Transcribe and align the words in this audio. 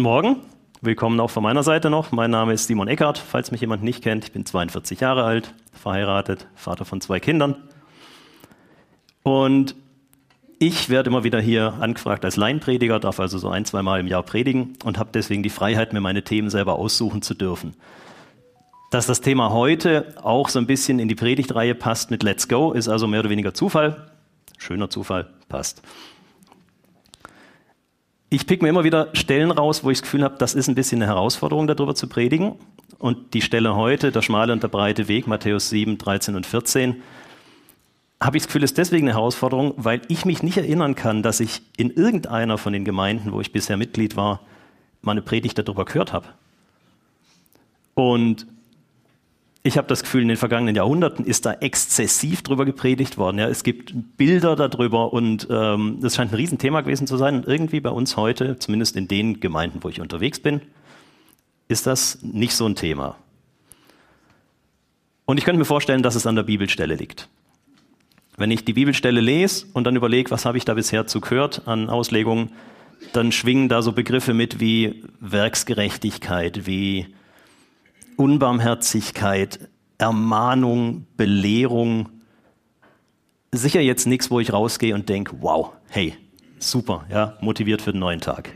Guten 0.00 0.08
Morgen, 0.08 0.36
willkommen 0.80 1.20
auch 1.20 1.28
von 1.28 1.42
meiner 1.42 1.62
Seite 1.62 1.90
noch. 1.90 2.10
Mein 2.10 2.30
Name 2.30 2.54
ist 2.54 2.66
Simon 2.66 2.88
Eckert, 2.88 3.18
falls 3.18 3.50
mich 3.50 3.60
jemand 3.60 3.82
nicht 3.82 4.02
kennt. 4.02 4.24
Ich 4.24 4.32
bin 4.32 4.46
42 4.46 4.98
Jahre 4.98 5.24
alt, 5.24 5.52
verheiratet, 5.74 6.46
Vater 6.54 6.86
von 6.86 7.02
zwei 7.02 7.20
Kindern. 7.20 7.54
Und 9.22 9.74
ich 10.58 10.88
werde 10.88 11.10
immer 11.10 11.22
wieder 11.22 11.38
hier 11.38 11.74
angefragt 11.80 12.24
als 12.24 12.36
Laienprediger, 12.36 12.98
darf 12.98 13.20
also 13.20 13.36
so 13.36 13.50
ein, 13.50 13.66
zwei 13.66 13.82
Mal 13.82 14.00
im 14.00 14.06
Jahr 14.06 14.22
predigen 14.22 14.72
und 14.84 14.98
habe 14.98 15.10
deswegen 15.12 15.42
die 15.42 15.50
Freiheit, 15.50 15.92
mir 15.92 16.00
meine 16.00 16.24
Themen 16.24 16.48
selber 16.48 16.76
aussuchen 16.76 17.20
zu 17.20 17.34
dürfen. 17.34 17.76
Dass 18.90 19.06
das 19.06 19.20
Thema 19.20 19.50
heute 19.50 20.14
auch 20.22 20.48
so 20.48 20.60
ein 20.60 20.66
bisschen 20.66 20.98
in 20.98 21.08
die 21.08 21.14
Predigtreihe 21.14 21.74
passt 21.74 22.10
mit 22.10 22.22
Let's 22.22 22.48
Go, 22.48 22.72
ist 22.72 22.88
also 22.88 23.06
mehr 23.06 23.20
oder 23.20 23.28
weniger 23.28 23.52
Zufall. 23.52 24.10
Schöner 24.56 24.88
Zufall, 24.88 25.28
passt 25.50 25.82
ich 28.30 28.46
pick 28.46 28.62
mir 28.62 28.68
immer 28.68 28.84
wieder 28.84 29.08
Stellen 29.12 29.50
raus, 29.50 29.82
wo 29.82 29.90
ich 29.90 29.98
das 29.98 30.02
Gefühl 30.02 30.22
habe, 30.22 30.36
das 30.38 30.54
ist 30.54 30.68
ein 30.68 30.76
bisschen 30.76 31.02
eine 31.02 31.10
Herausforderung, 31.10 31.66
darüber 31.66 31.96
zu 31.96 32.06
predigen. 32.08 32.54
Und 32.98 33.34
die 33.34 33.42
Stelle 33.42 33.74
heute, 33.74 34.12
der 34.12 34.22
schmale 34.22 34.52
und 34.52 34.62
der 34.62 34.68
breite 34.68 35.08
Weg, 35.08 35.26
Matthäus 35.26 35.68
7, 35.70 35.98
13 35.98 36.36
und 36.36 36.46
14, 36.46 37.02
habe 38.20 38.36
ich 38.36 38.44
das 38.44 38.48
Gefühl, 38.48 38.62
ist 38.62 38.78
deswegen 38.78 39.08
eine 39.08 39.16
Herausforderung, 39.16 39.74
weil 39.76 40.02
ich 40.08 40.24
mich 40.24 40.42
nicht 40.42 40.58
erinnern 40.58 40.94
kann, 40.94 41.22
dass 41.22 41.40
ich 41.40 41.62
in 41.76 41.90
irgendeiner 41.90 42.56
von 42.56 42.72
den 42.72 42.84
Gemeinden, 42.84 43.32
wo 43.32 43.40
ich 43.40 43.52
bisher 43.52 43.76
Mitglied 43.76 44.14
war, 44.14 44.40
mal 45.02 45.12
eine 45.12 45.22
Predigt 45.22 45.58
darüber 45.58 45.84
gehört 45.84 46.12
habe. 46.12 46.26
Und 47.94 48.46
ich 49.62 49.76
habe 49.76 49.88
das 49.88 50.02
Gefühl, 50.02 50.22
in 50.22 50.28
den 50.28 50.36
vergangenen 50.38 50.74
Jahrhunderten 50.74 51.24
ist 51.24 51.44
da 51.44 51.52
exzessiv 51.52 52.42
drüber 52.42 52.64
gepredigt 52.64 53.18
worden. 53.18 53.38
Ja, 53.38 53.48
es 53.48 53.62
gibt 53.62 53.92
Bilder 54.16 54.56
darüber 54.56 55.12
und 55.12 55.48
ähm, 55.50 55.98
das 56.00 56.14
scheint 56.14 56.32
ein 56.32 56.36
Riesenthema 56.36 56.80
gewesen 56.80 57.06
zu 57.06 57.18
sein. 57.18 57.36
Und 57.36 57.46
irgendwie 57.46 57.80
bei 57.80 57.90
uns 57.90 58.16
heute, 58.16 58.58
zumindest 58.58 58.96
in 58.96 59.06
den 59.06 59.40
Gemeinden, 59.40 59.82
wo 59.82 59.88
ich 59.90 60.00
unterwegs 60.00 60.40
bin, 60.40 60.62
ist 61.68 61.86
das 61.86 62.22
nicht 62.22 62.54
so 62.54 62.66
ein 62.66 62.74
Thema. 62.74 63.16
Und 65.26 65.36
ich 65.36 65.44
könnte 65.44 65.58
mir 65.58 65.66
vorstellen, 65.66 66.02
dass 66.02 66.14
es 66.14 66.26
an 66.26 66.36
der 66.36 66.42
Bibelstelle 66.42 66.94
liegt. 66.94 67.28
Wenn 68.36 68.50
ich 68.50 68.64
die 68.64 68.72
Bibelstelle 68.72 69.20
lese 69.20 69.66
und 69.74 69.84
dann 69.84 69.94
überlege, 69.94 70.30
was 70.30 70.46
habe 70.46 70.56
ich 70.56 70.64
da 70.64 70.72
bisher 70.72 71.06
zu 71.06 71.20
gehört 71.20 71.68
an 71.68 71.90
Auslegungen, 71.90 72.50
dann 73.12 73.30
schwingen 73.30 73.68
da 73.68 73.82
so 73.82 73.92
Begriffe 73.92 74.32
mit 74.32 74.58
wie 74.58 75.04
Werksgerechtigkeit, 75.20 76.66
wie 76.66 77.06
Unbarmherzigkeit, 78.20 79.70
Ermahnung, 79.96 81.06
Belehrung. 81.16 82.10
Sicher 83.50 83.80
jetzt 83.80 84.06
nichts, 84.06 84.30
wo 84.30 84.40
ich 84.40 84.52
rausgehe 84.52 84.94
und 84.94 85.08
denke, 85.08 85.36
wow, 85.40 85.72
hey, 85.88 86.14
super, 86.58 87.06
ja, 87.10 87.38
motiviert 87.40 87.80
für 87.80 87.92
den 87.92 88.00
neuen 88.00 88.20
Tag. 88.20 88.52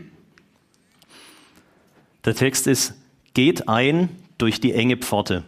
Der 2.27 2.35
Text 2.35 2.67
ist, 2.67 2.93
geht 3.33 3.67
ein 3.67 4.11
durch 4.37 4.61
die 4.61 4.75
enge 4.75 4.99
Pforte. 4.99 5.45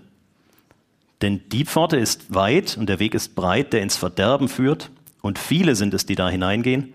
Denn 1.21 1.43
die 1.50 1.66
Pforte 1.66 1.99
ist 1.99 2.34
weit 2.34 2.78
und 2.78 2.88
der 2.88 2.99
Weg 2.99 3.15
ist 3.15 3.34
breit, 3.34 3.75
der 3.75 3.82
ins 3.82 3.99
Verderben 3.99 4.49
führt, 4.49 4.91
und 5.21 5.38
viele 5.38 5.75
sind 5.75 5.93
es, 5.93 6.06
die 6.06 6.15
da 6.15 6.31
hineingehen. 6.31 6.94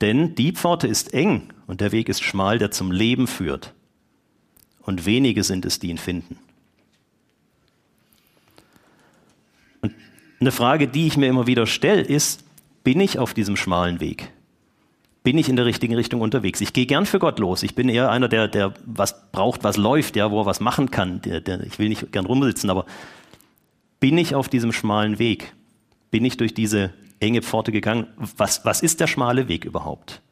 Denn 0.00 0.34
die 0.34 0.50
Pforte 0.50 0.88
ist 0.88 1.14
eng 1.14 1.52
und 1.68 1.80
der 1.80 1.92
Weg 1.92 2.08
ist 2.08 2.22
schmal, 2.22 2.58
der 2.58 2.72
zum 2.72 2.90
Leben 2.90 3.28
führt 3.28 3.72
und 4.88 5.04
wenige 5.04 5.44
sind 5.44 5.66
es, 5.66 5.78
die 5.78 5.90
ihn 5.90 5.98
finden. 5.98 6.38
Und 9.82 9.92
eine 10.40 10.50
Frage, 10.50 10.88
die 10.88 11.06
ich 11.06 11.18
mir 11.18 11.26
immer 11.26 11.46
wieder 11.46 11.66
stelle, 11.66 12.00
ist, 12.00 12.42
bin 12.84 12.98
ich 12.98 13.18
auf 13.18 13.34
diesem 13.34 13.54
schmalen 13.54 14.00
Weg? 14.00 14.32
Bin 15.24 15.36
ich 15.36 15.50
in 15.50 15.56
der 15.56 15.66
richtigen 15.66 15.94
Richtung 15.94 16.22
unterwegs? 16.22 16.62
Ich 16.62 16.72
gehe 16.72 16.86
gern 16.86 17.04
für 17.04 17.18
Gott 17.18 17.38
los. 17.38 17.62
Ich 17.64 17.74
bin 17.74 17.90
eher 17.90 18.10
einer, 18.10 18.28
der, 18.28 18.48
der 18.48 18.72
was 18.86 19.30
braucht, 19.30 19.62
was 19.62 19.76
läuft, 19.76 20.16
ja, 20.16 20.30
wo 20.30 20.40
er 20.40 20.46
was 20.46 20.58
machen 20.58 20.90
kann. 20.90 21.20
Der, 21.20 21.42
der, 21.42 21.60
ich 21.64 21.78
will 21.78 21.90
nicht 21.90 22.10
gern 22.10 22.24
rumsitzen, 22.24 22.70
aber 22.70 22.86
bin 24.00 24.16
ich 24.16 24.34
auf 24.34 24.48
diesem 24.48 24.72
schmalen 24.72 25.18
Weg? 25.18 25.52
Bin 26.10 26.24
ich 26.24 26.38
durch 26.38 26.54
diese 26.54 26.94
enge 27.20 27.42
Pforte 27.42 27.72
gegangen? 27.72 28.06
Was, 28.16 28.64
was 28.64 28.80
ist 28.80 29.00
der 29.00 29.06
schmale 29.06 29.48
Weg 29.48 29.66
überhaupt? 29.66 30.22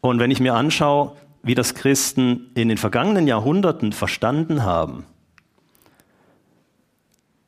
Und 0.00 0.20
wenn 0.20 0.30
ich 0.30 0.38
mir 0.38 0.54
anschaue, 0.54 1.16
wie 1.46 1.54
das 1.54 1.74
Christen 1.74 2.50
in 2.54 2.68
den 2.68 2.76
vergangenen 2.76 3.28
Jahrhunderten 3.28 3.92
verstanden 3.92 4.64
haben, 4.64 5.04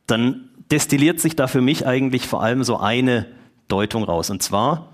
dann 0.06 0.48
destilliert 0.70 1.20
sich 1.20 1.34
da 1.34 1.48
für 1.48 1.60
mich 1.60 1.84
eigentlich 1.86 2.28
vor 2.28 2.42
allem 2.42 2.62
so 2.62 2.78
eine 2.78 3.26
Deutung 3.66 4.04
raus. 4.04 4.30
Und 4.30 4.40
zwar, 4.42 4.88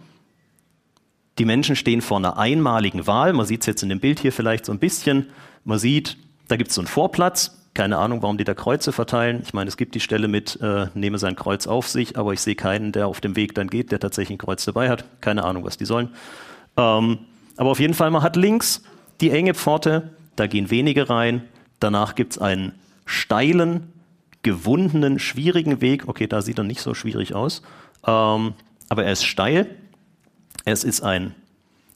die 1.38 1.44
Menschen 1.44 1.76
stehen 1.76 2.00
vor 2.00 2.16
einer 2.16 2.38
einmaligen 2.38 3.06
Wahl. 3.06 3.34
Man 3.34 3.44
sieht 3.44 3.60
es 3.60 3.66
jetzt 3.66 3.82
in 3.82 3.90
dem 3.90 4.00
Bild 4.00 4.20
hier 4.20 4.32
vielleicht 4.32 4.64
so 4.64 4.72
ein 4.72 4.78
bisschen. 4.78 5.26
Man 5.64 5.78
sieht, 5.78 6.16
da 6.48 6.56
gibt 6.56 6.70
es 6.70 6.74
so 6.74 6.80
einen 6.80 6.88
Vorplatz. 6.88 7.60
Keine 7.74 7.98
Ahnung, 7.98 8.22
warum 8.22 8.38
die 8.38 8.44
da 8.44 8.54
Kreuze 8.54 8.92
verteilen. 8.92 9.42
Ich 9.44 9.52
meine, 9.52 9.68
es 9.68 9.76
gibt 9.76 9.94
die 9.94 10.00
Stelle 10.00 10.28
mit, 10.28 10.60
äh, 10.62 10.86
nehme 10.94 11.18
sein 11.18 11.36
Kreuz 11.36 11.66
auf 11.66 11.88
sich, 11.88 12.16
aber 12.16 12.32
ich 12.32 12.40
sehe 12.40 12.54
keinen, 12.54 12.92
der 12.92 13.08
auf 13.08 13.20
dem 13.20 13.36
Weg 13.36 13.54
dann 13.54 13.68
geht, 13.68 13.92
der 13.92 14.00
tatsächlich 14.00 14.36
ein 14.36 14.38
Kreuz 14.38 14.64
dabei 14.64 14.88
hat. 14.88 15.04
Keine 15.20 15.44
Ahnung, 15.44 15.64
was 15.64 15.76
die 15.76 15.84
sollen. 15.84 16.08
Ähm, 16.76 17.18
aber 17.56 17.70
auf 17.70 17.80
jeden 17.80 17.94
Fall, 17.94 18.10
man 18.10 18.22
hat 18.22 18.36
links 18.36 18.82
die 19.20 19.30
enge 19.30 19.54
Pforte, 19.54 20.10
da 20.36 20.46
gehen 20.46 20.70
wenige 20.70 21.08
rein. 21.08 21.42
Danach 21.80 22.14
gibt 22.14 22.32
es 22.32 22.38
einen 22.38 22.72
steilen, 23.06 23.92
gewundenen, 24.42 25.18
schwierigen 25.18 25.80
Weg. 25.80 26.08
Okay, 26.08 26.26
da 26.26 26.42
sieht 26.42 26.58
er 26.58 26.64
nicht 26.64 26.80
so 26.80 26.94
schwierig 26.94 27.34
aus. 27.34 27.62
Ähm, 28.06 28.54
aber 28.88 29.04
er 29.04 29.12
ist 29.12 29.24
steil. 29.24 29.66
Es 30.64 30.84
ist 30.84 31.02
ein 31.02 31.34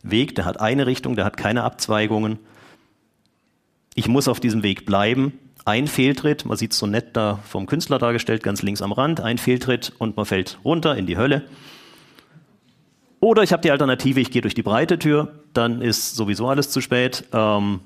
Weg, 0.03 0.35
der 0.35 0.45
hat 0.45 0.61
eine 0.61 0.87
Richtung, 0.87 1.17
der 1.17 1.25
hat 1.25 1.37
keine 1.37 1.65
Abzweigungen. 1.65 2.39
Ich 3.95 4.09
muss 4.09 4.29
auf 4.29 4.41
diesem 4.41 4.63
Weg 4.63 4.87
bleiben. 4.87 5.33
Ein 5.65 5.87
Fehltritt, 5.87 6.47
man 6.47 6.57
sieht 6.57 6.73
es 6.73 6.79
so 6.79 6.87
nett 6.87 7.17
da 7.17 7.41
vom 7.45 7.67
Künstler 7.67 7.99
dargestellt, 7.99 8.43
ganz 8.43 8.63
links 8.63 8.81
am 8.81 8.93
Rand, 8.93 9.21
ein 9.21 9.39
Fehltritt 9.39 9.93
und 9.99 10.17
man 10.17 10.25
fällt 10.25 10.59
runter 10.65 10.97
in 10.97 11.07
die 11.07 11.19
Hölle. 11.19 11.45
Oder 13.21 13.43
ich 13.43 13.53
habe 13.53 13.63
die 13.63 13.71
Alternative, 13.71 14.21
ich 14.21 14.31
gehe 14.31 14.43
durch 14.43 14.55
die 14.55 14.63
breite 14.63 14.99
Tür, 14.99 15.43
dann 15.53 15.83
ist 15.83 16.15
sowieso 16.15 16.49
alles 16.49 16.71
zu 16.71 16.81
spät. 16.81 17.25
Ähm, 17.33 17.81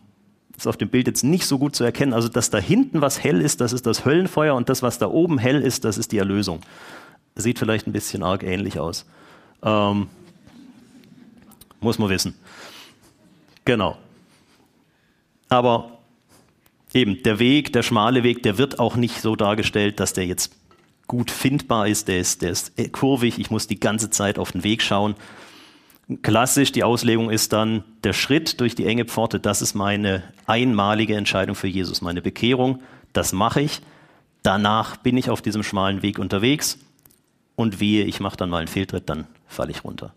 ist 0.57 0.67
auf 0.67 0.77
dem 0.77 0.91
Bild 0.91 1.07
jetzt 1.07 1.25
nicht 1.25 1.47
so 1.47 1.59
gut 1.59 1.75
zu 1.75 1.85
erkennen. 1.85 2.13
Also, 2.13 2.29
dass 2.29 2.51
da 2.51 2.59
hinten 2.59 3.01
was 3.01 3.23
hell 3.23 3.41
ist, 3.41 3.61
das 3.61 3.73
ist 3.73 3.87
das 3.87 4.05
Höllenfeuer 4.05 4.55
und 4.55 4.69
das, 4.69 4.83
was 4.83 4.99
da 4.99 5.09
oben 5.09 5.39
hell 5.39 5.61
ist, 5.61 5.85
das 5.85 5.99
ist 5.99 6.13
die 6.13 6.19
Erlösung. 6.19 6.61
Sieht 7.35 7.59
vielleicht 7.59 7.87
ein 7.87 7.93
bisschen 7.93 8.23
arg 8.23 8.43
ähnlich 8.43 8.79
aus. 8.79 9.07
Ähm, 9.63 10.09
muss 11.81 11.99
man 11.99 12.11
wissen. 12.11 12.35
Genau. 13.65 13.97
Aber 15.49 15.99
eben, 16.93 17.23
der 17.23 17.39
Weg, 17.39 17.73
der 17.73 17.83
schmale 17.83 18.23
Weg, 18.23 18.43
der 18.43 18.59
wird 18.59 18.79
auch 18.79 18.97
nicht 18.97 19.21
so 19.21 19.37
dargestellt, 19.37 19.99
dass 20.01 20.13
der 20.13 20.27
jetzt 20.27 20.55
gut 21.13 21.31
findbar 21.31 21.89
ist, 21.89 22.09
der 22.09 22.21
ist, 22.21 22.41
der 22.41 22.53
ist 22.53 22.73
kurvig, 22.93 23.39
ich 23.39 23.51
muss 23.51 23.67
die 23.67 23.79
ganze 23.79 24.09
Zeit 24.09 24.39
auf 24.39 24.53
den 24.53 24.65
Weg 24.65 24.81
schauen. 24.81 25.15
Klassisch, 26.23 26.73
die 26.73 26.85
Auslegung 26.85 27.29
ist 27.29 27.53
dann 27.53 27.85
der 28.03 28.15
Schritt 28.15 28.63
durch 28.63 28.75
die 28.75 28.87
enge 28.87 29.05
Pforte, 29.05 29.39
das 29.39 29.61
ist 29.61 29.75
meine 29.75 30.23
einmalige 30.47 31.15
Entscheidung 31.15 31.55
für 31.55 31.67
Jesus, 31.67 32.01
meine 32.01 32.23
Bekehrung, 32.23 32.83
das 33.13 33.35
mache 33.35 33.61
ich. 33.61 33.83
Danach 34.43 34.97
bin 34.97 35.19
ich 35.19 35.29
auf 35.29 35.43
diesem 35.43 35.63
schmalen 35.63 36.01
Weg 36.01 36.19
unterwegs 36.19 36.79
und 37.57 37.79
wehe, 37.79 38.07
ich 38.07 38.19
mache 38.19 38.39
dann 38.39 38.49
mal 38.49 38.61
einen 38.61 38.69
Fehltritt, 38.69 39.11
dann 39.11 39.27
falle 39.47 39.71
ich 39.71 39.85
runter. 39.85 40.15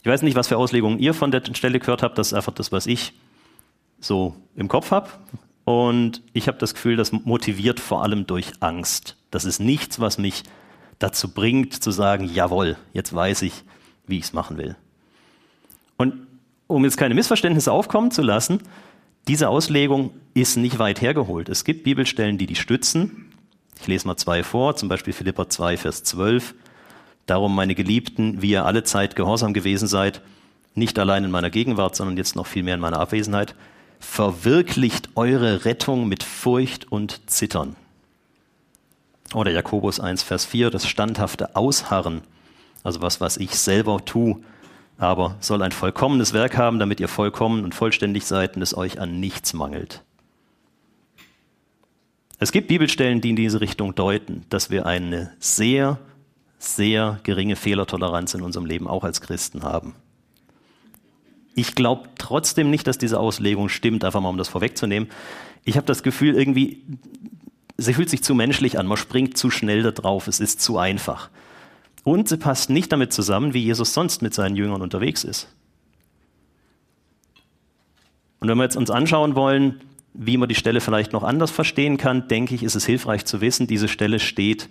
Ich 0.00 0.06
weiß 0.06 0.22
nicht, 0.22 0.36
was 0.36 0.46
für 0.46 0.58
Auslegungen 0.58 1.00
ihr 1.00 1.12
von 1.12 1.32
der 1.32 1.42
Stelle 1.54 1.80
gehört 1.80 2.04
habt, 2.04 2.18
das 2.18 2.28
ist 2.28 2.34
einfach 2.34 2.54
das, 2.54 2.70
was 2.70 2.86
ich 2.86 3.14
so 3.98 4.36
im 4.54 4.68
Kopf 4.68 4.92
habe. 4.92 5.10
Und 5.70 6.22
ich 6.32 6.48
habe 6.48 6.58
das 6.58 6.74
Gefühl, 6.74 6.96
das 6.96 7.12
motiviert 7.12 7.78
vor 7.78 8.02
allem 8.02 8.26
durch 8.26 8.54
Angst. 8.58 9.16
Das 9.30 9.44
ist 9.44 9.60
nichts, 9.60 10.00
was 10.00 10.18
mich 10.18 10.42
dazu 10.98 11.32
bringt 11.32 11.80
zu 11.80 11.92
sagen, 11.92 12.24
jawohl, 12.24 12.76
jetzt 12.92 13.14
weiß 13.14 13.42
ich, 13.42 13.62
wie 14.04 14.18
ich 14.18 14.24
es 14.24 14.32
machen 14.32 14.58
will. 14.58 14.74
Und 15.96 16.26
um 16.66 16.82
jetzt 16.82 16.96
keine 16.96 17.14
Missverständnisse 17.14 17.70
aufkommen 17.70 18.10
zu 18.10 18.20
lassen, 18.20 18.62
diese 19.28 19.48
Auslegung 19.48 20.10
ist 20.34 20.56
nicht 20.56 20.80
weit 20.80 21.00
hergeholt. 21.00 21.48
Es 21.48 21.62
gibt 21.62 21.84
Bibelstellen, 21.84 22.36
die 22.36 22.46
die 22.46 22.56
stützen. 22.56 23.30
Ich 23.80 23.86
lese 23.86 24.08
mal 24.08 24.16
zwei 24.16 24.42
vor, 24.42 24.74
zum 24.74 24.88
Beispiel 24.88 25.12
Philippa 25.12 25.48
2, 25.48 25.76
Vers 25.76 26.02
12. 26.02 26.52
Darum, 27.26 27.54
meine 27.54 27.76
Geliebten, 27.76 28.42
wie 28.42 28.50
ihr 28.50 28.66
alle 28.66 28.82
Zeit 28.82 29.14
gehorsam 29.14 29.54
gewesen 29.54 29.86
seid, 29.86 30.20
nicht 30.74 30.98
allein 30.98 31.22
in 31.22 31.30
meiner 31.30 31.50
Gegenwart, 31.50 31.94
sondern 31.94 32.16
jetzt 32.16 32.34
noch 32.34 32.48
viel 32.48 32.64
mehr 32.64 32.74
in 32.74 32.80
meiner 32.80 32.98
Abwesenheit, 32.98 33.54
verwirklicht 34.00 35.10
eure 35.14 35.64
Rettung 35.64 36.08
mit 36.08 36.24
Furcht 36.24 36.90
und 36.90 37.30
Zittern. 37.30 37.76
Oder 39.34 39.52
Jakobus 39.52 40.00
1, 40.00 40.24
Vers 40.24 40.44
4, 40.46 40.70
das 40.70 40.88
standhafte 40.88 41.54
Ausharren, 41.54 42.22
also 42.82 43.00
was, 43.02 43.20
was 43.20 43.36
ich 43.36 43.56
selber 43.56 44.04
tue, 44.04 44.40
aber 44.98 45.36
soll 45.40 45.62
ein 45.62 45.72
vollkommenes 45.72 46.32
Werk 46.32 46.56
haben, 46.56 46.78
damit 46.78 46.98
ihr 46.98 47.08
vollkommen 47.08 47.62
und 47.62 47.74
vollständig 47.74 48.26
seid 48.26 48.56
und 48.56 48.62
es 48.62 48.76
euch 48.76 48.98
an 48.98 49.20
nichts 49.20 49.52
mangelt. 49.52 50.02
Es 52.38 52.52
gibt 52.52 52.68
Bibelstellen, 52.68 53.20
die 53.20 53.30
in 53.30 53.36
diese 53.36 53.60
Richtung 53.60 53.94
deuten, 53.94 54.46
dass 54.48 54.70
wir 54.70 54.86
eine 54.86 55.32
sehr, 55.38 55.98
sehr 56.58 57.20
geringe 57.22 57.54
Fehlertoleranz 57.54 58.34
in 58.34 58.42
unserem 58.42 58.64
Leben 58.66 58.88
auch 58.88 59.04
als 59.04 59.20
Christen 59.20 59.62
haben. 59.62 59.94
Ich 61.54 61.74
glaube 61.74 62.08
trotzdem 62.16 62.70
nicht, 62.70 62.86
dass 62.86 62.98
diese 62.98 63.18
Auslegung 63.18 63.68
stimmt, 63.68 64.04
einfach 64.04 64.20
mal 64.20 64.28
um 64.28 64.38
das 64.38 64.48
vorwegzunehmen. 64.48 65.08
Ich 65.64 65.76
habe 65.76 65.86
das 65.86 66.02
Gefühl, 66.02 66.36
irgendwie, 66.36 66.82
sie 67.76 67.94
fühlt 67.94 68.10
sich 68.10 68.22
zu 68.22 68.34
menschlich 68.34 68.78
an, 68.78 68.86
man 68.86 68.96
springt 68.96 69.36
zu 69.36 69.50
schnell 69.50 69.82
da 69.82 69.90
drauf, 69.90 70.28
es 70.28 70.40
ist 70.40 70.60
zu 70.60 70.78
einfach. 70.78 71.30
Und 72.04 72.28
sie 72.28 72.38
passt 72.38 72.70
nicht 72.70 72.92
damit 72.92 73.12
zusammen, 73.12 73.52
wie 73.52 73.62
Jesus 73.62 73.92
sonst 73.92 74.22
mit 74.22 74.32
seinen 74.32 74.56
Jüngern 74.56 74.80
unterwegs 74.80 75.24
ist. 75.24 75.48
Und 78.40 78.48
wenn 78.48 78.56
wir 78.56 78.64
jetzt 78.64 78.76
uns 78.76 78.90
anschauen 78.90 79.34
wollen, 79.34 79.80
wie 80.14 80.36
man 80.36 80.48
die 80.48 80.54
Stelle 80.54 80.80
vielleicht 80.80 81.12
noch 81.12 81.22
anders 81.22 81.50
verstehen 81.50 81.98
kann, 81.98 82.26
denke 82.28 82.54
ich, 82.54 82.62
ist 82.62 82.74
es 82.74 82.86
hilfreich 82.86 83.24
zu 83.26 83.40
wissen, 83.40 83.66
diese 83.66 83.86
Stelle 83.88 84.18
steht 84.18 84.68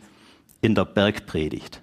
in 0.61 0.75
der 0.75 0.85
Bergpredigt. 0.85 1.81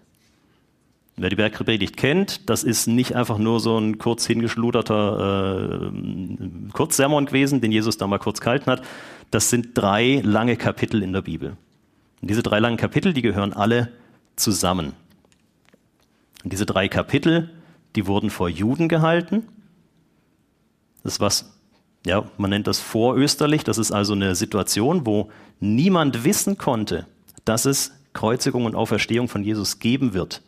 Wer 1.18 1.30
die 1.30 1.36
Bergpredigt 1.36 1.96
kennt, 1.96 2.50
das 2.50 2.62
ist 2.62 2.86
nicht 2.86 3.16
einfach 3.16 3.38
nur 3.38 3.60
so 3.60 3.78
ein 3.78 3.96
kurz 3.96 4.26
hingeschluderter 4.26 5.90
äh, 5.90 6.70
Kurzsermon 6.72 7.24
gewesen, 7.26 7.62
den 7.62 7.72
Jesus 7.72 7.96
da 7.96 8.06
mal 8.06 8.18
kurz 8.18 8.40
gehalten 8.40 8.70
hat. 8.70 8.82
Das 9.30 9.48
sind 9.48 9.70
drei 9.74 10.20
lange 10.22 10.56
Kapitel 10.56 11.02
in 11.02 11.14
der 11.14 11.22
Bibel. 11.22 11.56
Und 12.20 12.30
diese 12.30 12.42
drei 12.42 12.58
langen 12.58 12.76
Kapitel, 12.76 13.14
die 13.14 13.22
gehören 13.22 13.54
alle 13.54 13.90
zusammen. 14.36 14.92
Und 16.44 16.52
diese 16.52 16.66
drei 16.66 16.88
Kapitel, 16.88 17.50
die 17.94 18.06
wurden 18.06 18.28
vor 18.28 18.50
Juden 18.50 18.88
gehalten. 18.88 19.48
Das 21.02 21.14
ist 21.14 21.20
was 21.20 21.56
ja, 22.06 22.24
man 22.38 22.50
nennt 22.50 22.68
das 22.68 22.78
vorösterlich. 22.78 23.64
Das 23.64 23.78
ist 23.78 23.90
also 23.90 24.12
eine 24.12 24.36
Situation, 24.36 25.06
wo 25.06 25.30
niemand 25.58 26.24
wissen 26.24 26.56
konnte, 26.56 27.06
dass 27.44 27.64
es 27.64 27.92
Kreuzigung 28.12 28.64
und 28.64 28.76
Auferstehung 28.76 29.28
von 29.28 29.42
Jesus 29.42 29.80
geben 29.80 30.14
wird. 30.14 30.40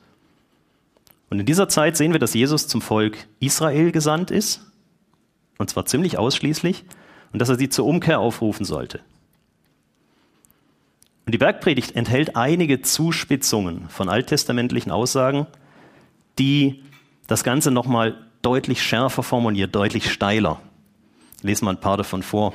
Und 1.30 1.40
in 1.40 1.46
dieser 1.46 1.68
Zeit 1.68 1.96
sehen 1.96 2.12
wir, 2.12 2.18
dass 2.18 2.34
Jesus 2.34 2.68
zum 2.68 2.80
Volk 2.80 3.26
Israel 3.40 3.92
gesandt 3.92 4.30
ist, 4.30 4.62
und 5.58 5.68
zwar 5.68 5.84
ziemlich 5.84 6.18
ausschließlich, 6.18 6.84
und 7.32 7.40
dass 7.40 7.48
er 7.48 7.58
sie 7.58 7.68
zur 7.68 7.86
Umkehr 7.86 8.20
aufrufen 8.20 8.64
sollte. 8.64 9.00
Und 11.26 11.32
die 11.32 11.38
Bergpredigt 11.38 11.94
enthält 11.94 12.36
einige 12.36 12.80
Zuspitzungen 12.80 13.90
von 13.90 14.08
alttestamentlichen 14.08 14.90
Aussagen, 14.90 15.46
die 16.38 16.82
das 17.26 17.44
Ganze 17.44 17.70
nochmal 17.70 18.16
deutlich 18.40 18.82
schärfer 18.82 19.22
formuliert, 19.22 19.74
deutlich 19.74 20.10
steiler. 20.10 20.60
Lesen 21.42 21.66
wir 21.66 21.70
ein 21.70 21.80
paar 21.80 21.98
davon 21.98 22.22
vor. 22.22 22.54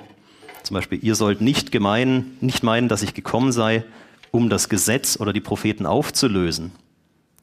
Zum 0.63 0.73
Beispiel, 0.73 0.97
ihr 1.03 1.13
sollt 1.13 1.41
nicht, 1.41 1.71
gemeinen, 1.71 2.37
nicht 2.41 2.63
meinen, 2.63 2.87
dass 2.87 3.03
ich 3.03 3.13
gekommen 3.13 3.51
sei, 3.51 3.83
um 4.31 4.49
das 4.49 4.69
Gesetz 4.69 5.19
oder 5.19 5.33
die 5.33 5.41
Propheten 5.41 5.85
aufzulösen. 5.85 6.71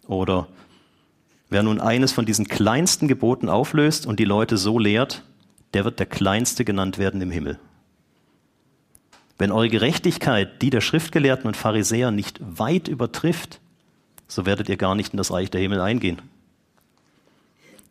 Oder 0.09 0.49
wer 1.51 1.63
nun 1.63 1.81
eines 1.81 2.13
von 2.13 2.25
diesen 2.25 2.49
kleinsten 2.49 3.09
Geboten 3.09 3.49
auflöst 3.49 4.07
und 4.07 4.19
die 4.19 4.25
Leute 4.25 4.57
so 4.57 4.79
lehrt, 4.79 5.23
der 5.75 5.85
wird 5.85 5.99
der 5.99 6.07
Kleinste 6.07 6.65
genannt 6.65 6.99
werden 6.99 7.21
im 7.21 7.31
Himmel. 7.31 7.59
Wenn 9.39 9.53
eure 9.53 9.69
Gerechtigkeit 9.69 10.63
die 10.63 10.71
der 10.71 10.81
Schriftgelehrten 10.81 11.47
und 11.47 11.57
Pharisäer 11.57 12.11
nicht 12.11 12.41
weit 12.41 12.89
übertrifft, 12.89 13.61
so 14.29 14.47
werdet 14.47 14.69
ihr 14.69 14.77
gar 14.77 14.95
nicht 14.95 15.13
in 15.13 15.17
das 15.17 15.33
Reich 15.33 15.51
der 15.51 15.61
Himmel 15.61 15.81
eingehen. 15.81 16.21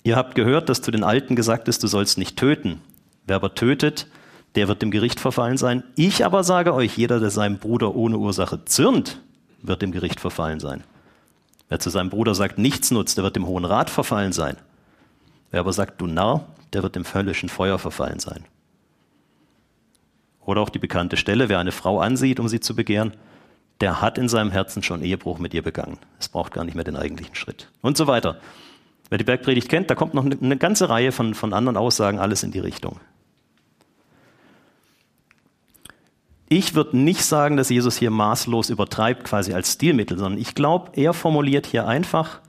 Ihr 0.04 0.16
habt 0.16 0.36
gehört, 0.36 0.70
dass 0.70 0.82
zu 0.82 0.92
den 0.92 1.04
Alten 1.04 1.36
gesagt 1.36 1.68
ist, 1.68 1.84
du 1.84 1.88
sollst 1.88 2.18
nicht 2.18 2.38
töten. 2.38 2.82
Wer 3.26 3.36
aber 3.36 3.56
tötet, 3.56 4.08
der 4.56 4.68
wird 4.68 4.82
dem 4.82 4.92
Gericht 4.92 5.20
verfallen 5.20 5.58
sein. 5.58 5.84
Ich 5.96 6.26
aber 6.26 6.44
sage 6.44 6.74
euch, 6.74 6.98
jeder, 6.98 7.20
der 7.20 7.30
seinem 7.30 7.60
Bruder 7.60 7.96
ohne 7.96 8.18
Ursache 8.18 8.64
zürnt, 8.66 9.20
wird 9.62 9.82
dem 9.82 9.92
Gericht 9.92 10.20
verfallen 10.20 10.60
sein. 10.60 10.84
Wer 11.70 11.80
zu 11.80 11.90
seinem 11.90 12.10
Bruder 12.10 12.36
sagt, 12.36 12.58
nichts 12.58 12.92
nutzt, 12.92 13.18
der 13.18 13.24
wird 13.24 13.36
dem 13.36 13.48
Hohen 13.48 13.66
Rat 13.66 13.90
verfallen 13.90 14.34
sein. 14.34 14.58
Wer 15.52 15.62
aber 15.62 15.74
sagt, 15.74 16.02
du 16.02 16.08
Narr, 16.08 16.46
der 16.74 16.84
wird 16.84 16.96
dem 16.96 17.06
höllischen 17.06 17.50
Feuer 17.50 17.80
verfallen 17.80 18.20
sein. 18.20 18.44
Oder 20.46 20.62
auch 20.62 20.70
die 20.70 20.80
bekannte 20.80 21.16
Stelle, 21.16 21.48
wer 21.48 21.60
eine 21.60 21.72
Frau 21.72 22.00
ansieht, 22.00 22.40
um 22.40 22.48
sie 22.48 22.60
zu 22.60 22.76
begehren, 22.76 23.14
der 23.82 24.02
hat 24.02 24.18
in 24.18 24.28
seinem 24.28 24.52
Herzen 24.52 24.84
schon 24.84 25.04
Ehebruch 25.04 25.40
mit 25.40 25.54
ihr 25.54 25.62
begangen. 25.62 25.98
Es 26.20 26.28
braucht 26.28 26.54
gar 26.54 26.66
nicht 26.66 26.76
mehr 26.76 26.84
den 26.84 26.96
eigentlichen 26.96 27.36
Schritt. 27.36 27.70
Und 27.82 27.98
so 27.98 28.08
weiter. 28.08 28.40
Wer 29.10 29.18
die 29.18 29.24
Bergpredigt 29.24 29.70
kennt, 29.70 29.90
da 29.90 29.96
kommt 29.96 30.14
noch 30.14 30.26
eine 30.26 30.58
ganze 30.58 30.90
Reihe 30.90 31.12
von, 31.12 31.34
von 31.34 31.54
anderen 31.54 31.78
Aussagen, 31.78 32.20
alles 32.20 32.44
in 32.44 32.52
die 32.52 32.60
Richtung. 32.60 33.00
Ich 36.52 36.74
würde 36.74 36.98
nicht 36.98 37.24
sagen, 37.24 37.58
dass 37.58 37.70
Jesus 37.70 37.96
hier 37.98 38.10
maßlos 38.10 38.72
übertreibt, 38.72 39.24
quasi 39.24 39.54
als 39.54 39.74
Stilmittel, 39.74 40.18
sondern 40.18 40.42
ich 40.42 40.56
glaube, 40.56 40.92
er 40.94 41.14
formuliert 41.14 41.68
hier 41.68 41.88
einfach 41.88 42.42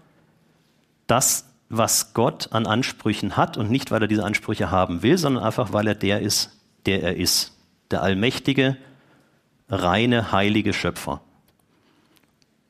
das, 1.06 1.46
was 1.68 2.14
Gott 2.14 2.48
an 2.52 2.66
Ansprüchen 2.66 3.36
hat 3.36 3.58
und 3.58 3.70
nicht, 3.70 3.90
weil 3.90 4.00
er 4.00 4.08
diese 4.08 4.24
Ansprüche 4.24 4.70
haben 4.70 5.02
will, 5.02 5.18
sondern 5.18 5.44
einfach, 5.44 5.74
weil 5.74 5.86
er 5.86 5.94
der 5.94 6.20
ist, 6.20 6.58
der 6.86 7.02
er 7.02 7.16
ist. 7.16 7.56
Der 7.90 8.02
allmächtige, 8.02 8.78
reine, 9.68 10.32
heilige 10.32 10.72
Schöpfer. 10.72 11.20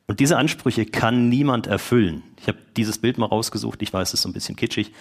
Und 0.07 0.19
diese 0.19 0.37
Ansprüche 0.37 0.85
kann 0.85 1.29
niemand 1.29 1.67
erfüllen. 1.67 2.23
Ich 2.41 2.47
habe 2.47 2.57
dieses 2.75 2.97
Bild 2.97 3.17
mal 3.17 3.27
rausgesucht, 3.27 3.81
ich 3.81 3.93
weiß, 3.93 4.09
es 4.09 4.15
ist 4.15 4.21
so 4.23 4.29
ein 4.29 4.33
bisschen 4.33 4.57
kitschig, 4.57 4.91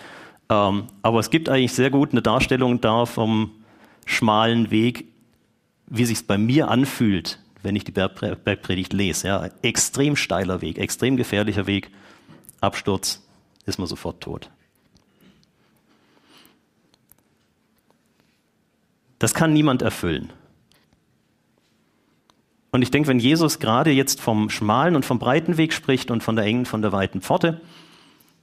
ähm, 0.49 0.85
aber 1.03 1.19
es 1.19 1.31
gibt 1.31 1.49
eigentlich 1.49 1.73
sehr 1.73 1.91
gut 1.91 2.13
eine 2.13 2.23
Darstellung 2.23 2.81
da 2.81 3.07
vom 3.07 3.51
schmalen 4.07 4.71
Weg 4.71 5.10
wie 5.91 6.05
sich 6.05 6.27
bei 6.27 6.39
mir 6.39 6.69
anfühlt, 6.69 7.41
wenn 7.63 7.77
ich 7.77 7.85
die 7.85 7.93
Bergpredigt 7.93 8.93
lese. 8.93 9.27
Ja, 9.27 9.51
extrem 9.61 10.17
steiler 10.17 10.63
Weg, 10.63 10.79
extrem 10.79 11.17
gefährlicher 11.17 11.67
Weg, 11.67 11.91
Absturz, 12.61 13.23
ist 13.67 13.79
man 13.79 13.89
sofort 13.89 14.23
tot. 14.23 14.51
Das 19.19 19.35
kann 19.35 19.53
niemand 19.53 19.83
erfüllen. 19.83 20.33
Und 22.71 22.83
ich 22.83 22.91
denke, 22.91 23.09
wenn 23.09 23.19
Jesus 23.19 23.59
gerade 23.59 23.91
jetzt 23.91 24.21
vom 24.21 24.49
schmalen 24.49 24.95
und 24.95 25.05
vom 25.05 25.19
breiten 25.19 25.57
Weg 25.57 25.73
spricht 25.75 26.11
und 26.11 26.23
von 26.23 26.37
der 26.37 26.45
engen, 26.45 26.67
von 26.67 26.83
der 26.83 26.93
weiten 26.93 27.21
Pforte, 27.21 27.61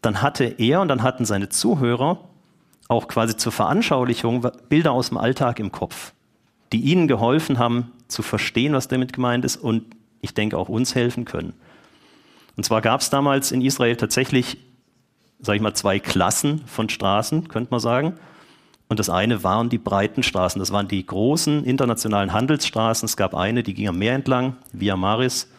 dann 0.02 0.22
hatte 0.22 0.44
er 0.44 0.82
und 0.82 0.90
dann 0.90 1.02
hatten 1.02 1.26
seine 1.26 1.50
Zuhörer 1.50 2.28
auch 2.90 3.08
quasi 3.08 3.38
zur 3.38 3.54
Veranschaulichung 3.54 4.46
Bilder 4.68 4.92
aus 4.92 5.10
dem 5.10 5.18
Alltag 5.18 5.60
im 5.60 5.72
Kopf 5.72 6.14
die 6.74 6.82
ihnen 6.82 7.08
geholfen 7.08 7.60
haben 7.60 7.92
zu 8.08 8.22
verstehen, 8.22 8.74
was 8.74 8.88
damit 8.88 9.14
gemeint 9.14 9.46
ist 9.46 9.58
und 9.58 9.84
ich 10.22 10.34
denke 10.34 10.58
auch 10.58 10.70
uns 10.70 10.96
helfen 10.96 11.26
können. 11.26 11.54
Und 12.56 12.64
zwar 12.64 12.82
gab 12.82 13.02
es 13.02 13.10
damals 13.10 13.52
in 13.52 13.62
Israel 13.62 13.96
tatsächlich, 13.96 14.58
sage 15.40 15.58
ich 15.58 15.62
mal, 15.62 15.74
zwei 15.74 16.00
Klassen 16.00 16.64
von 16.66 16.90
Straßen, 16.90 17.48
könnte 17.48 17.72
man 17.72 17.80
sagen. 17.80 18.16
Und 18.90 19.00
das 19.00 19.10
eine 19.10 19.44
waren 19.44 19.70
die 19.70 19.78
breiten 19.78 20.24
Straßen, 20.24 20.60
das 20.60 20.72
waren 20.72 20.88
die 20.88 21.06
großen 21.06 21.66
internationalen 21.66 22.34
Handelsstraßen. 22.34 23.06
Es 23.06 23.18
gab 23.18 23.36
eine, 23.36 23.62
die 23.62 23.74
ging 23.74 23.88
am 23.88 24.00
Meer 24.00 24.16
entlang, 24.16 24.56
Via 24.72 24.96
Maris, 24.96 25.50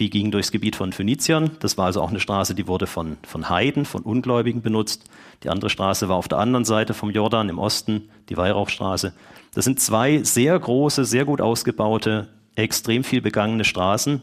die 0.00 0.10
ging 0.10 0.30
durchs 0.30 0.50
Gebiet 0.50 0.76
von 0.76 0.92
Phöniziern. 0.92 1.50
Das 1.60 1.76
war 1.78 1.86
also 1.86 2.00
auch 2.00 2.10
eine 2.10 2.20
Straße, 2.20 2.54
die 2.54 2.66
wurde 2.66 2.86
von, 2.86 3.18
von 3.22 3.50
Heiden, 3.50 3.84
von 3.84 4.02
Ungläubigen 4.02 4.62
benutzt. 4.62 5.04
Die 5.44 5.50
andere 5.50 5.70
Straße 5.70 6.08
war 6.08 6.16
auf 6.16 6.26
der 6.26 6.38
anderen 6.38 6.64
Seite 6.64 6.94
vom 6.94 7.10
Jordan 7.10 7.50
im 7.50 7.58
Osten, 7.58 8.08
die 8.30 8.36
Weihrauchstraße. 8.36 9.12
Das 9.54 9.64
sind 9.64 9.78
zwei 9.78 10.22
sehr 10.22 10.58
große, 10.58 11.04
sehr 11.04 11.26
gut 11.26 11.40
ausgebaute, 11.40 12.28
extrem 12.54 13.04
viel 13.04 13.20
begangene 13.20 13.64
Straßen, 13.64 14.22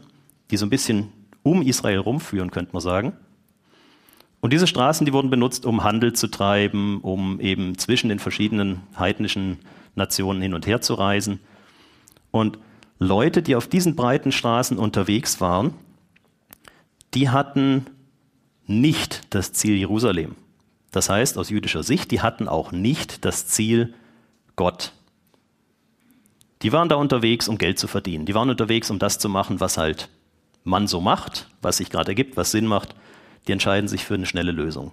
die 0.50 0.56
so 0.56 0.66
ein 0.66 0.70
bisschen 0.70 1.12
um 1.44 1.62
Israel 1.62 1.98
rumführen, 1.98 2.50
könnte 2.50 2.72
man 2.72 2.82
sagen. 2.82 3.12
Und 4.40 4.52
diese 4.52 4.66
Straßen, 4.66 5.04
die 5.06 5.12
wurden 5.12 5.30
benutzt, 5.30 5.64
um 5.64 5.84
Handel 5.84 6.12
zu 6.12 6.28
treiben, 6.28 7.00
um 7.00 7.40
eben 7.40 7.78
zwischen 7.78 8.08
den 8.08 8.18
verschiedenen 8.18 8.80
heidnischen 8.98 9.58
Nationen 9.94 10.42
hin 10.42 10.54
und 10.54 10.66
her 10.66 10.80
zu 10.80 10.94
reisen. 10.94 11.40
Und 12.30 12.58
Leute, 12.98 13.42
die 13.42 13.54
auf 13.54 13.68
diesen 13.68 13.96
breiten 13.96 14.32
Straßen 14.32 14.78
unterwegs 14.78 15.40
waren, 15.40 15.74
die 17.14 17.30
hatten 17.30 17.86
nicht 18.66 19.34
das 19.34 19.52
Ziel 19.52 19.76
Jerusalem. 19.76 20.34
Das 20.90 21.08
heißt, 21.08 21.38
aus 21.38 21.50
jüdischer 21.50 21.82
Sicht, 21.82 22.10
die 22.10 22.20
hatten 22.20 22.48
auch 22.48 22.72
nicht 22.72 23.24
das 23.24 23.46
Ziel 23.46 23.94
Gott. 24.56 24.92
Die 26.62 26.72
waren 26.72 26.88
da 26.88 26.96
unterwegs, 26.96 27.48
um 27.48 27.56
Geld 27.56 27.78
zu 27.78 27.86
verdienen. 27.86 28.26
Die 28.26 28.34
waren 28.34 28.50
unterwegs, 28.50 28.90
um 28.90 28.98
das 28.98 29.18
zu 29.18 29.28
machen, 29.28 29.60
was 29.60 29.78
halt 29.78 30.08
man 30.64 30.86
so 30.86 31.00
macht, 31.00 31.48
was 31.62 31.78
sich 31.78 31.90
gerade 31.90 32.10
ergibt, 32.10 32.36
was 32.36 32.50
Sinn 32.50 32.66
macht. 32.66 32.94
Die 33.46 33.52
entscheiden 33.52 33.88
sich 33.88 34.04
für 34.04 34.14
eine 34.14 34.26
schnelle 34.26 34.52
Lösung. 34.52 34.92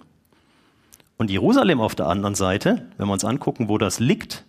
Und 1.18 1.30
Jerusalem 1.30 1.80
auf 1.80 1.94
der 1.94 2.06
anderen 2.06 2.34
Seite, 2.34 2.88
wenn 2.96 3.08
wir 3.08 3.12
uns 3.12 3.24
angucken, 3.24 3.68
wo 3.68 3.78
das 3.78 3.98
liegt, 4.00 4.45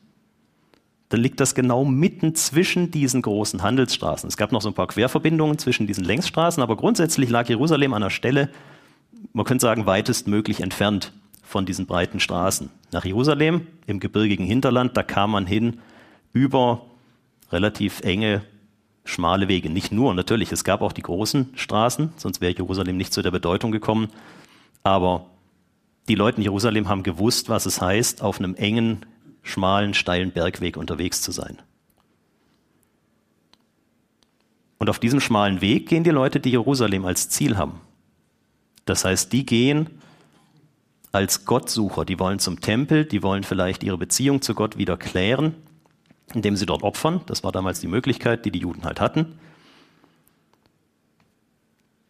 dann 1.09 1.21
liegt 1.21 1.39
das 1.39 1.55
genau 1.55 1.85
mitten 1.85 2.35
zwischen 2.35 2.91
diesen 2.91 3.21
großen 3.21 3.61
Handelsstraßen. 3.61 4.27
Es 4.27 4.35
gab 4.35 4.51
noch 4.51 4.61
so 4.61 4.69
ein 4.69 4.73
paar 4.73 4.87
Querverbindungen 4.87 5.57
zwischen 5.57 5.87
diesen 5.87 6.03
Längsstraßen, 6.03 6.61
aber 6.61 6.75
grundsätzlich 6.75 7.29
lag 7.29 7.47
Jerusalem 7.47 7.93
an 7.93 8.03
einer 8.03 8.09
Stelle, 8.09 8.49
man 9.33 9.45
könnte 9.45 9.63
sagen, 9.63 9.85
weitestmöglich 9.85 10.61
entfernt 10.61 11.13
von 11.41 11.65
diesen 11.65 11.85
breiten 11.85 12.19
Straßen. 12.19 12.69
Nach 12.91 13.05
Jerusalem, 13.05 13.67
im 13.85 13.99
gebirgigen 13.99 14.45
Hinterland, 14.45 14.97
da 14.97 15.03
kam 15.03 15.31
man 15.31 15.45
hin 15.45 15.79
über 16.33 16.85
relativ 17.51 18.01
enge, 18.01 18.43
schmale 19.05 19.47
Wege. 19.47 19.69
Nicht 19.69 19.93
nur, 19.93 20.13
natürlich, 20.13 20.51
es 20.51 20.65
gab 20.65 20.81
auch 20.81 20.91
die 20.91 21.01
großen 21.01 21.53
Straßen, 21.55 22.11
sonst 22.17 22.41
wäre 22.41 22.53
Jerusalem 22.53 22.97
nicht 22.97 23.13
zu 23.13 23.21
der 23.21 23.31
Bedeutung 23.31 23.71
gekommen. 23.71 24.09
Aber 24.83 25.27
die 26.09 26.15
Leute 26.15 26.37
in 26.37 26.43
Jerusalem 26.43 26.89
haben 26.89 27.03
gewusst, 27.03 27.47
was 27.47 27.65
es 27.65 27.81
heißt, 27.81 28.21
auf 28.21 28.39
einem 28.39 28.55
engen, 28.55 29.05
schmalen, 29.47 29.93
steilen 29.93 30.31
Bergweg 30.31 30.77
unterwegs 30.77 31.21
zu 31.21 31.31
sein. 31.31 31.57
Und 34.79 34.89
auf 34.89 34.99
diesem 34.99 35.19
schmalen 35.19 35.61
Weg 35.61 35.89
gehen 35.89 36.03
die 36.03 36.11
Leute, 36.11 36.39
die 36.39 36.51
Jerusalem 36.51 37.05
als 37.05 37.29
Ziel 37.29 37.57
haben. 37.57 37.81
Das 38.85 39.03
heißt, 39.03 39.33
die 39.33 39.45
gehen 39.45 39.89
als 41.11 41.45
Gottsucher, 41.45 42.05
die 42.05 42.19
wollen 42.19 42.39
zum 42.39 42.61
Tempel, 42.61 43.05
die 43.05 43.23
wollen 43.23 43.43
vielleicht 43.43 43.83
ihre 43.83 43.97
Beziehung 43.97 44.41
zu 44.41 44.53
Gott 44.53 44.77
wieder 44.77 44.97
klären, 44.97 45.55
indem 46.33 46.55
sie 46.55 46.65
dort 46.65 46.83
opfern. 46.83 47.21
Das 47.25 47.43
war 47.43 47.51
damals 47.51 47.79
die 47.79 47.87
Möglichkeit, 47.87 48.45
die 48.45 48.51
die 48.51 48.59
Juden 48.59 48.83
halt 48.83 49.01
hatten. 49.01 49.39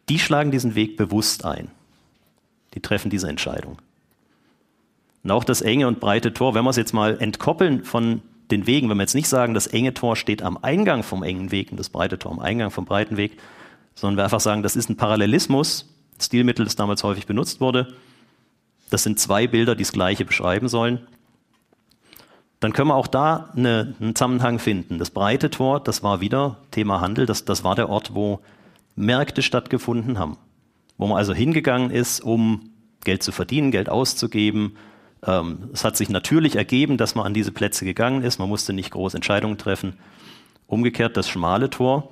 Die 0.08 0.18
schlagen 0.18 0.50
diesen 0.50 0.74
Weg 0.74 0.96
bewusst 0.96 1.44
ein. 1.44 1.70
Die 2.74 2.80
treffen 2.80 3.10
diese 3.10 3.28
Entscheidung. 3.28 3.78
Und 5.28 5.32
auch 5.32 5.44
das 5.44 5.60
enge 5.60 5.86
und 5.86 6.00
breite 6.00 6.32
Tor, 6.32 6.54
wenn 6.54 6.64
wir 6.64 6.70
es 6.70 6.76
jetzt 6.76 6.94
mal 6.94 7.20
entkoppeln 7.20 7.84
von 7.84 8.22
den 8.50 8.66
Wegen, 8.66 8.88
wenn 8.88 8.96
wir 8.96 9.02
jetzt 9.02 9.14
nicht 9.14 9.28
sagen, 9.28 9.52
das 9.52 9.66
enge 9.66 9.92
Tor 9.92 10.16
steht 10.16 10.42
am 10.42 10.56
Eingang 10.62 11.02
vom 11.02 11.22
engen 11.22 11.50
Weg 11.50 11.70
und 11.70 11.76
das 11.76 11.90
breite 11.90 12.18
Tor 12.18 12.32
am 12.32 12.38
Eingang 12.38 12.70
vom 12.70 12.86
breiten 12.86 13.18
Weg, 13.18 13.38
sondern 13.94 14.16
wir 14.16 14.24
einfach 14.24 14.40
sagen, 14.40 14.62
das 14.62 14.74
ist 14.74 14.88
ein 14.88 14.96
Parallelismus, 14.96 15.92
Stilmittel, 16.18 16.64
das 16.64 16.76
damals 16.76 17.04
häufig 17.04 17.26
benutzt 17.26 17.60
wurde. 17.60 17.92
Das 18.88 19.02
sind 19.02 19.20
zwei 19.20 19.46
Bilder, 19.46 19.74
die 19.74 19.82
das 19.82 19.92
Gleiche 19.92 20.24
beschreiben 20.24 20.66
sollen. 20.66 21.06
Dann 22.58 22.72
können 22.72 22.88
wir 22.88 22.96
auch 22.96 23.06
da 23.06 23.50
eine, 23.54 23.96
einen 24.00 24.14
Zusammenhang 24.14 24.58
finden. 24.58 24.98
Das 24.98 25.10
breite 25.10 25.50
Tor, 25.50 25.78
das 25.78 26.02
war 26.02 26.22
wieder 26.22 26.56
Thema 26.70 27.02
Handel, 27.02 27.26
das, 27.26 27.44
das 27.44 27.64
war 27.64 27.74
der 27.74 27.90
Ort, 27.90 28.14
wo 28.14 28.40
Märkte 28.96 29.42
stattgefunden 29.42 30.18
haben. 30.18 30.38
Wo 30.96 31.06
man 31.06 31.18
also 31.18 31.34
hingegangen 31.34 31.90
ist, 31.90 32.20
um 32.20 32.70
Geld 33.04 33.22
zu 33.22 33.30
verdienen, 33.30 33.70
Geld 33.72 33.90
auszugeben, 33.90 34.72
ähm, 35.26 35.70
es 35.72 35.84
hat 35.84 35.96
sich 35.96 36.08
natürlich 36.08 36.56
ergeben, 36.56 36.96
dass 36.96 37.14
man 37.14 37.26
an 37.26 37.34
diese 37.34 37.52
Plätze 37.52 37.84
gegangen 37.84 38.22
ist. 38.22 38.38
Man 38.38 38.48
musste 38.48 38.72
nicht 38.72 38.90
groß 38.90 39.14
Entscheidungen 39.14 39.58
treffen. 39.58 39.94
Umgekehrt 40.66 41.16
das 41.16 41.28
schmale 41.28 41.70
Tor, 41.70 42.10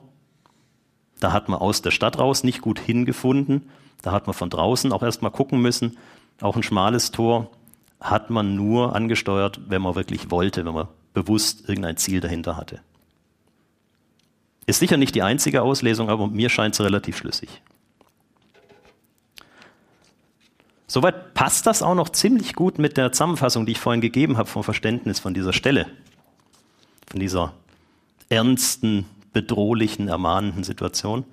da 1.21 1.33
hat 1.33 1.49
man 1.49 1.61
aus 1.61 1.83
der 1.83 1.91
Stadt 1.91 2.19
raus 2.19 2.45
nicht 2.45 2.61
gut 2.61 2.79
hingefunden. 2.79 3.71
Da 4.03 4.13
hat 4.13 4.27
man 4.27 4.35
von 4.35 4.51
draußen 4.51 4.93
auch 4.93 5.03
erstmal 5.03 5.31
gucken 5.31 5.61
müssen. 5.61 5.97
Auch 6.41 6.57
ein 6.57 6.63
schmales 6.63 7.11
Tor 7.11 7.51
hat 8.01 8.31
man 8.31 8.55
nur 8.55 8.95
angesteuert, 8.95 9.61
wenn 9.69 9.83
man 9.83 9.95
wirklich 9.95 10.31
wollte, 10.31 10.65
wenn 10.65 10.75
man 10.75 10.89
bewusst 11.15 11.69
irgendein 11.69 11.97
Ziel 11.97 12.21
dahinter 12.21 12.57
hatte. 12.57 12.81
Ist 14.67 14.81
sicher 14.81 14.97
nicht 14.97 15.15
die 15.15 15.23
einzige 15.23 15.63
Auslesung, 15.63 16.11
aber 16.11 16.27
mir 16.27 16.51
scheint 16.51 16.75
es 16.75 16.81
relativ 16.81 17.17
schlüssig. 17.17 17.63
Soweit 20.87 21.35
passt 21.35 21.67
das 21.67 21.83
auch 21.83 21.95
noch 21.95 22.11
ziemlich 22.11 22.55
gut 22.55 22.79
mit 22.79 22.97
der 22.97 23.13
Zusammenfassung, 23.13 23.67
die 23.67 23.73
ich 23.73 23.81
vorhin 23.81 24.01
gegeben 24.01 24.37
habe 24.37 24.49
vom 24.49 24.63
Verständnis 24.63 25.19
von 25.19 25.35
dieser 25.35 25.53
Stelle, 25.53 25.87
von 27.09 27.19
dieser 27.19 27.55
ernsten, 28.29 29.07
bedrohlichen, 29.33 30.09
ermahnenden 30.09 30.65
Situation. 30.65 31.25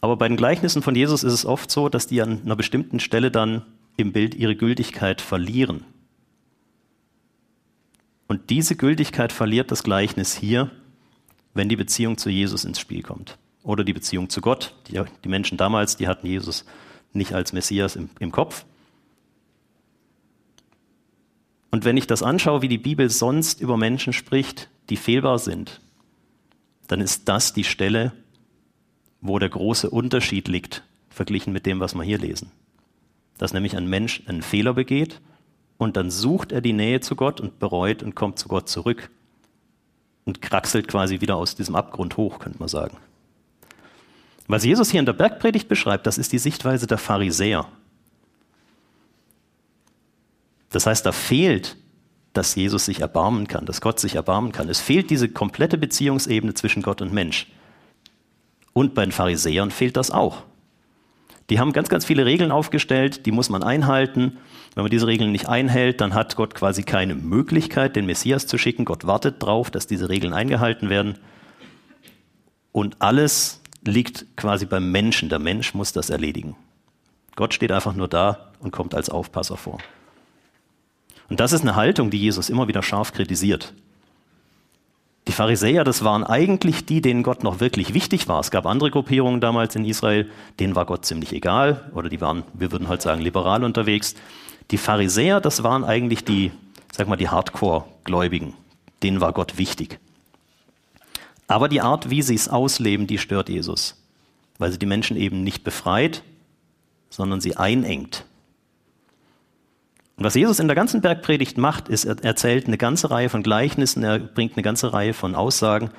Aber 0.00 0.16
bei 0.16 0.28
den 0.28 0.36
Gleichnissen 0.36 0.82
von 0.82 0.94
Jesus 0.94 1.24
ist 1.24 1.32
es 1.32 1.46
oft 1.46 1.70
so, 1.70 1.88
dass 1.88 2.06
die 2.06 2.22
an 2.22 2.42
einer 2.44 2.56
bestimmten 2.56 3.00
Stelle 3.00 3.30
dann 3.30 3.62
im 3.96 4.12
Bild 4.12 4.34
ihre 4.34 4.54
Gültigkeit 4.54 5.20
verlieren. 5.20 5.84
Und 8.28 8.50
diese 8.50 8.76
Gültigkeit 8.76 9.32
verliert 9.32 9.70
das 9.70 9.82
Gleichnis 9.82 10.36
hier, 10.36 10.70
wenn 11.54 11.68
die 11.68 11.76
Beziehung 11.76 12.18
zu 12.18 12.30
Jesus 12.30 12.64
ins 12.64 12.78
Spiel 12.78 13.02
kommt. 13.02 13.38
Oder 13.62 13.82
die 13.82 13.92
Beziehung 13.92 14.28
zu 14.28 14.40
Gott. 14.40 14.74
Die, 14.88 15.02
die 15.24 15.28
Menschen 15.28 15.58
damals, 15.58 15.96
die 15.96 16.06
hatten 16.06 16.26
Jesus 16.26 16.64
nicht 17.12 17.32
als 17.34 17.52
Messias 17.52 17.96
im, 17.96 18.10
im 18.18 18.32
Kopf. 18.32 18.64
Und 21.70 21.84
wenn 21.84 21.96
ich 21.96 22.06
das 22.06 22.22
anschaue, 22.22 22.62
wie 22.62 22.68
die 22.68 22.78
Bibel 22.78 23.10
sonst 23.10 23.60
über 23.60 23.76
Menschen 23.76 24.12
spricht, 24.12 24.70
die 24.88 24.96
fehlbar 24.96 25.38
sind, 25.38 25.80
dann 26.86 27.00
ist 27.00 27.28
das 27.28 27.52
die 27.52 27.64
Stelle, 27.64 28.12
wo 29.20 29.38
der 29.38 29.50
große 29.50 29.90
Unterschied 29.90 30.48
liegt, 30.48 30.82
verglichen 31.10 31.52
mit 31.52 31.66
dem, 31.66 31.80
was 31.80 31.94
wir 31.94 32.02
hier 32.02 32.18
lesen. 32.18 32.50
Dass 33.36 33.52
nämlich 33.52 33.76
ein 33.76 33.88
Mensch 33.88 34.22
einen 34.26 34.42
Fehler 34.42 34.74
begeht 34.74 35.20
und 35.76 35.96
dann 35.96 36.10
sucht 36.10 36.52
er 36.52 36.60
die 36.60 36.72
Nähe 36.72 37.00
zu 37.00 37.16
Gott 37.16 37.40
und 37.40 37.58
bereut 37.58 38.02
und 38.02 38.14
kommt 38.14 38.38
zu 38.38 38.48
Gott 38.48 38.68
zurück 38.68 39.10
und 40.24 40.40
kraxelt 40.40 40.88
quasi 40.88 41.20
wieder 41.20 41.36
aus 41.36 41.54
diesem 41.54 41.76
Abgrund 41.76 42.16
hoch, 42.16 42.38
könnte 42.38 42.58
man 42.58 42.68
sagen. 42.68 42.96
Was 44.48 44.64
Jesus 44.64 44.90
hier 44.90 45.00
in 45.00 45.06
der 45.06 45.12
Bergpredigt 45.12 45.68
beschreibt, 45.68 46.06
das 46.06 46.18
ist 46.18 46.32
die 46.32 46.38
Sichtweise 46.38 46.86
der 46.86 46.98
Pharisäer. 46.98 47.66
Das 50.70 50.86
heißt, 50.86 51.04
da 51.04 51.12
fehlt, 51.12 51.76
dass 52.32 52.54
Jesus 52.54 52.86
sich 52.86 53.00
erbarmen 53.00 53.46
kann, 53.46 53.66
dass 53.66 53.80
Gott 53.80 54.00
sich 54.00 54.14
erbarmen 54.14 54.52
kann. 54.52 54.68
Es 54.68 54.80
fehlt 54.80 55.10
diese 55.10 55.28
komplette 55.28 55.76
Beziehungsebene 55.76 56.54
zwischen 56.54 56.82
Gott 56.82 57.02
und 57.02 57.12
Mensch. 57.12 57.46
Und 58.72 58.94
bei 58.94 59.04
den 59.04 59.12
Pharisäern 59.12 59.70
fehlt 59.70 59.96
das 59.96 60.10
auch. 60.10 60.42
Die 61.50 61.58
haben 61.58 61.72
ganz, 61.72 61.88
ganz 61.88 62.04
viele 62.04 62.26
Regeln 62.26 62.52
aufgestellt, 62.52 63.26
die 63.26 63.32
muss 63.32 63.48
man 63.48 63.62
einhalten. 63.62 64.38
Wenn 64.74 64.84
man 64.84 64.90
diese 64.90 65.06
Regeln 65.06 65.32
nicht 65.32 65.48
einhält, 65.48 66.00
dann 66.00 66.14
hat 66.14 66.36
Gott 66.36 66.54
quasi 66.54 66.82
keine 66.82 67.14
Möglichkeit, 67.14 67.96
den 67.96 68.06
Messias 68.06 68.46
zu 68.46 68.58
schicken. 68.58 68.84
Gott 68.84 69.06
wartet 69.06 69.42
darauf, 69.42 69.70
dass 69.70 69.86
diese 69.86 70.08
Regeln 70.08 70.34
eingehalten 70.34 70.90
werden. 70.90 71.18
Und 72.72 73.00
alles 73.00 73.62
liegt 73.84 74.26
quasi 74.36 74.66
beim 74.66 74.90
Menschen. 74.90 75.28
Der 75.28 75.38
Mensch 75.38 75.74
muss 75.74 75.92
das 75.92 76.10
erledigen. 76.10 76.56
Gott 77.36 77.54
steht 77.54 77.72
einfach 77.72 77.94
nur 77.94 78.08
da 78.08 78.50
und 78.60 78.72
kommt 78.72 78.94
als 78.94 79.10
Aufpasser 79.10 79.56
vor. 79.56 79.78
Und 81.28 81.40
das 81.40 81.52
ist 81.52 81.62
eine 81.62 81.76
Haltung, 81.76 82.10
die 82.10 82.18
Jesus 82.18 82.50
immer 82.50 82.68
wieder 82.68 82.82
scharf 82.82 83.12
kritisiert. 83.12 83.74
Die 85.28 85.32
Pharisäer, 85.32 85.84
das 85.84 86.02
waren 86.04 86.24
eigentlich 86.24 86.86
die, 86.86 87.02
denen 87.02 87.22
Gott 87.22 87.44
noch 87.44 87.60
wirklich 87.60 87.92
wichtig 87.92 88.28
war. 88.28 88.40
Es 88.40 88.50
gab 88.50 88.64
andere 88.64 88.90
Gruppierungen 88.90 89.42
damals 89.42 89.76
in 89.76 89.84
Israel, 89.84 90.30
denen 90.58 90.74
war 90.74 90.86
Gott 90.86 91.04
ziemlich 91.04 91.34
egal 91.34 91.90
oder 91.94 92.08
die 92.08 92.22
waren, 92.22 92.44
wir 92.54 92.72
würden 92.72 92.88
heute 92.88 93.02
sagen, 93.02 93.20
liberal 93.20 93.62
unterwegs. 93.62 94.14
Die 94.70 94.78
Pharisäer, 94.78 95.40
das 95.40 95.62
waren 95.62 95.84
eigentlich 95.84 96.24
die, 96.24 96.50
sag 96.92 97.08
mal, 97.08 97.16
die 97.16 97.28
Hardcore-Gläubigen. 97.28 98.54
Denen 99.02 99.20
war 99.20 99.34
Gott 99.34 99.58
wichtig. 99.58 100.00
Aber 101.48 101.68
die 101.68 101.80
Art, 101.80 102.10
wie 102.10 102.22
sie 102.22 102.34
es 102.34 102.48
ausleben, 102.48 103.06
die 103.06 103.18
stört 103.18 103.48
Jesus, 103.48 103.96
weil 104.58 104.70
sie 104.70 104.78
die 104.78 104.86
Menschen 104.86 105.16
eben 105.16 105.42
nicht 105.42 105.64
befreit, 105.64 106.22
sondern 107.10 107.40
sie 107.40 107.56
einengt. 107.56 108.24
Und 110.16 110.24
was 110.24 110.34
Jesus 110.34 110.58
in 110.58 110.68
der 110.68 110.76
ganzen 110.76 111.00
Bergpredigt 111.00 111.58
macht, 111.58 111.88
ist, 111.88 112.04
er 112.04 112.22
erzählt 112.22 112.66
eine 112.66 112.76
ganze 112.76 113.10
Reihe 113.10 113.28
von 113.28 113.42
Gleichnissen, 113.42 114.02
er 114.02 114.18
bringt 114.18 114.56
eine 114.56 114.62
ganze 114.62 114.92
Reihe 114.92 115.14
von 115.14 115.34
Aussagen, 115.34 115.90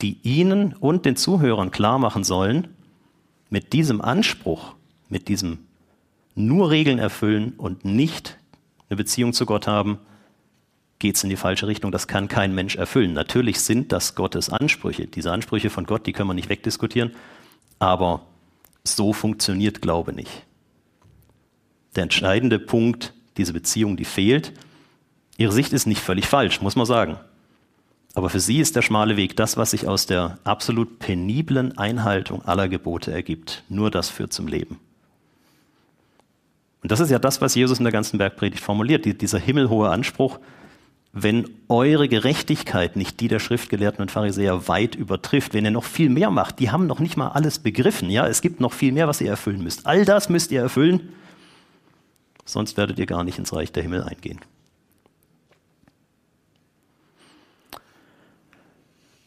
die 0.00 0.18
ihnen 0.22 0.74
und 0.74 1.04
den 1.06 1.16
Zuhörern 1.16 1.70
klar 1.70 1.98
machen 1.98 2.24
sollen, 2.24 2.68
mit 3.50 3.72
diesem 3.72 4.00
Anspruch, 4.00 4.74
mit 5.08 5.28
diesem 5.28 5.60
nur 6.34 6.70
Regeln 6.70 6.98
erfüllen 6.98 7.54
und 7.56 7.84
nicht 7.84 8.38
eine 8.88 8.96
Beziehung 8.96 9.32
zu 9.32 9.46
Gott 9.46 9.66
haben, 9.66 9.98
geht 10.98 11.16
es 11.16 11.24
in 11.24 11.30
die 11.30 11.36
falsche 11.36 11.66
Richtung. 11.66 11.92
Das 11.92 12.06
kann 12.06 12.28
kein 12.28 12.54
Mensch 12.54 12.76
erfüllen. 12.76 13.12
Natürlich 13.12 13.60
sind 13.60 13.92
das 13.92 14.14
Gottes 14.14 14.50
Ansprüche. 14.50 15.06
Diese 15.06 15.32
Ansprüche 15.32 15.70
von 15.70 15.86
Gott, 15.86 16.06
die 16.06 16.12
können 16.12 16.28
wir 16.28 16.34
nicht 16.34 16.48
wegdiskutieren. 16.48 17.12
Aber 17.78 18.22
so 18.84 19.12
funktioniert 19.12 19.82
Glaube 19.82 20.12
nicht. 20.12 20.44
Der 21.96 22.04
entscheidende 22.04 22.58
Punkt, 22.58 23.12
diese 23.36 23.52
Beziehung, 23.52 23.96
die 23.96 24.04
fehlt. 24.04 24.52
Ihre 25.36 25.52
Sicht 25.52 25.72
ist 25.72 25.86
nicht 25.86 26.00
völlig 26.00 26.26
falsch, 26.26 26.60
muss 26.60 26.76
man 26.76 26.86
sagen. 26.86 27.18
Aber 28.14 28.30
für 28.30 28.40
sie 28.40 28.60
ist 28.60 28.76
der 28.76 28.82
schmale 28.82 29.16
Weg 29.16 29.36
das, 29.36 29.56
was 29.56 29.72
sich 29.72 29.88
aus 29.88 30.06
der 30.06 30.38
absolut 30.44 31.00
peniblen 31.00 31.76
Einhaltung 31.76 32.44
aller 32.44 32.68
Gebote 32.68 33.12
ergibt. 33.12 33.64
Nur 33.68 33.90
das 33.90 34.08
führt 34.08 34.32
zum 34.32 34.46
Leben. 34.46 34.78
Und 36.82 36.92
das 36.92 37.00
ist 37.00 37.10
ja 37.10 37.18
das, 37.18 37.40
was 37.40 37.54
Jesus 37.54 37.78
in 37.78 37.84
der 37.84 37.92
ganzen 37.92 38.18
Bergpredigt 38.18 38.62
formuliert, 38.62 39.20
dieser 39.20 39.38
himmelhohe 39.38 39.88
Anspruch, 39.88 40.38
wenn 41.16 41.48
eure 41.68 42.08
Gerechtigkeit 42.08 42.96
nicht 42.96 43.20
die 43.20 43.28
der 43.28 43.38
Schriftgelehrten 43.38 44.02
und 44.02 44.10
Pharisäer 44.10 44.66
weit 44.66 44.96
übertrifft, 44.96 45.54
wenn 45.54 45.64
ihr 45.64 45.70
noch 45.70 45.84
viel 45.84 46.08
mehr 46.08 46.30
macht, 46.30 46.58
die 46.58 46.72
haben 46.72 46.88
noch 46.88 46.98
nicht 46.98 47.16
mal 47.16 47.28
alles 47.28 47.60
begriffen, 47.60 48.10
ja, 48.10 48.26
es 48.26 48.42
gibt 48.42 48.60
noch 48.60 48.72
viel 48.72 48.90
mehr, 48.92 49.06
was 49.06 49.20
ihr 49.20 49.30
erfüllen 49.30 49.62
müsst. 49.62 49.86
All 49.86 50.04
das 50.04 50.28
müsst 50.28 50.50
ihr 50.50 50.60
erfüllen, 50.60 51.12
sonst 52.44 52.76
werdet 52.76 52.98
ihr 52.98 53.06
gar 53.06 53.22
nicht 53.22 53.38
ins 53.38 53.52
Reich 53.52 53.70
der 53.70 53.84
Himmel 53.84 54.02
eingehen. 54.02 54.40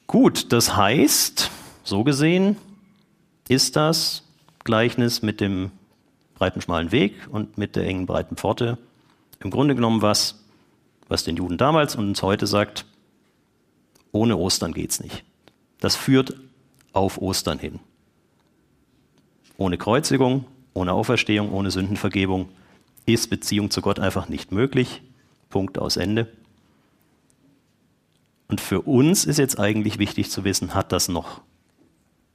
Gut, 0.08 0.51
das 0.51 0.75
heißt, 0.75 1.50
so 1.84 2.03
gesehen 2.03 2.58
ist 3.48 3.77
das 3.77 4.24
Gleichnis 4.65 5.22
mit 5.22 5.39
dem 5.39 5.72
breiten 6.36 6.60
schmalen 6.60 6.91
Weg 6.91 7.13
und 7.32 7.58
mit 7.58 7.77
der 7.77 7.86
engen 7.86 8.06
breiten 8.06 8.36
Pforte 8.36 8.77
im 9.39 9.51
Grunde 9.51 9.74
genommen 9.74 10.01
was, 10.01 10.44
was 11.08 11.24
den 11.24 11.38
Juden 11.38 11.58
damals 11.58 11.96
und 11.96 12.08
uns 12.08 12.22
heute 12.22 12.48
sagt, 12.48 12.86
ohne 14.12 14.38
Ostern 14.38 14.74
geht's 14.74 15.00
nicht. 15.00 15.24
Das 15.80 15.96
führt 15.96 16.36
auf 16.94 17.20
Ostern 17.22 17.60
hin. 17.60 17.80
Ohne 19.58 19.78
Kreuzigung, 19.78 20.46
ohne 20.74 20.94
Auferstehung, 20.94 21.52
ohne 21.52 21.72
Sündenvergebung 21.72 22.50
ist 23.06 23.30
Beziehung 23.30 23.72
zu 23.72 23.82
Gott 23.82 24.00
einfach 24.00 24.30
nicht 24.30 24.52
möglich. 24.52 25.02
Punkt 25.50 25.80
aus 25.80 25.98
Ende. 25.98 26.28
Und 28.48 28.62
für 28.62 28.82
uns 28.82 29.26
ist 29.26 29.40
jetzt 29.40 29.60
eigentlich 29.60 29.98
wichtig 29.98 30.30
zu 30.30 30.44
wissen, 30.44 30.74
hat 30.74 30.92
das 30.92 31.08
noch 31.08 31.42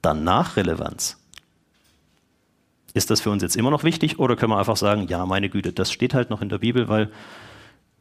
danach 0.01 0.57
Relevanz? 0.57 1.17
Ist 2.93 3.09
das 3.09 3.21
für 3.21 3.31
uns 3.31 3.41
jetzt 3.41 3.55
immer 3.55 3.71
noch 3.71 3.83
wichtig 3.83 4.19
oder 4.19 4.35
können 4.35 4.51
wir 4.51 4.59
einfach 4.59 4.77
sagen, 4.77 5.07
ja, 5.07 5.25
meine 5.25 5.49
Güte, 5.49 5.73
das 5.73 5.91
steht 5.91 6.13
halt 6.13 6.29
noch 6.29 6.41
in 6.41 6.49
der 6.49 6.59
Bibel, 6.59 6.87
weil 6.87 7.11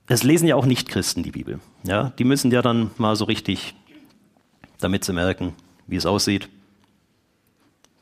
es 0.06 0.22
lesen 0.22 0.46
ja 0.46 0.56
auch 0.56 0.66
Nicht-Christen 0.66 1.22
die 1.22 1.30
Bibel. 1.30 1.60
Ja, 1.84 2.10
die 2.18 2.24
müssen 2.24 2.50
ja 2.50 2.62
dann 2.62 2.90
mal 2.98 3.16
so 3.16 3.24
richtig, 3.24 3.74
damit 4.80 5.04
sie 5.04 5.12
merken, 5.12 5.54
wie 5.86 5.96
es 5.96 6.06
aussieht. 6.06 6.48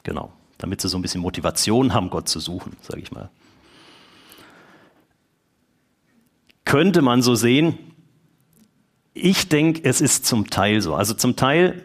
Genau, 0.03 0.33
damit 0.59 0.81
sie 0.81 0.89
so 0.89 0.99
ein 0.99 1.03
bisschen 1.03 1.21
Motivation 1.21 1.93
haben, 1.93 2.11
Gott 2.11 2.29
zu 2.29 2.41
suchen, 2.41 2.77
sage 2.81 3.01
ich 3.01 3.13
mal. 3.13 3.31
Könnte 6.65 7.03
man 7.03 7.21
so 7.21 7.35
sehen. 7.35 7.79
Ich 9.13 9.49
denke, 9.49 9.83
es 9.85 10.01
ist 10.01 10.25
zum 10.25 10.51
Teil 10.51 10.81
so. 10.81 10.95
Also 10.95 11.15
zum 11.15 11.37
Teil 11.37 11.83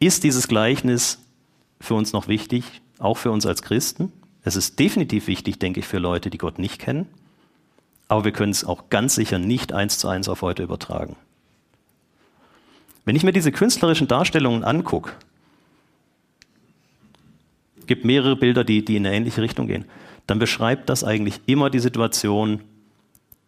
ist 0.00 0.24
dieses 0.24 0.48
Gleichnis 0.48 1.18
für 1.80 1.94
uns 1.94 2.12
noch 2.12 2.26
wichtig, 2.26 2.64
auch 2.98 3.16
für 3.18 3.30
uns 3.30 3.46
als 3.46 3.62
Christen. 3.62 4.12
Es 4.42 4.56
ist 4.56 4.78
definitiv 4.78 5.26
wichtig, 5.26 5.58
denke 5.58 5.80
ich, 5.80 5.86
für 5.86 5.98
Leute, 5.98 6.30
die 6.30 6.38
Gott 6.38 6.58
nicht 6.58 6.78
kennen. 6.78 7.06
Aber 8.08 8.24
wir 8.24 8.32
können 8.32 8.52
es 8.52 8.64
auch 8.64 8.88
ganz 8.88 9.14
sicher 9.14 9.38
nicht 9.38 9.72
eins 9.72 9.98
zu 9.98 10.08
eins 10.08 10.28
auf 10.28 10.42
heute 10.42 10.62
übertragen. 10.62 11.16
Wenn 13.04 13.16
ich 13.16 13.22
mir 13.22 13.32
diese 13.32 13.52
künstlerischen 13.52 14.08
Darstellungen 14.08 14.64
angucke, 14.64 15.12
gibt 17.86 18.04
mehrere 18.04 18.36
Bilder, 18.36 18.64
die, 18.64 18.84
die 18.84 18.96
in 18.96 19.06
eine 19.06 19.16
ähnliche 19.16 19.42
Richtung 19.42 19.66
gehen, 19.66 19.86
dann 20.26 20.38
beschreibt 20.38 20.88
das 20.90 21.04
eigentlich 21.04 21.40
immer 21.46 21.70
die 21.70 21.78
Situation, 21.78 22.60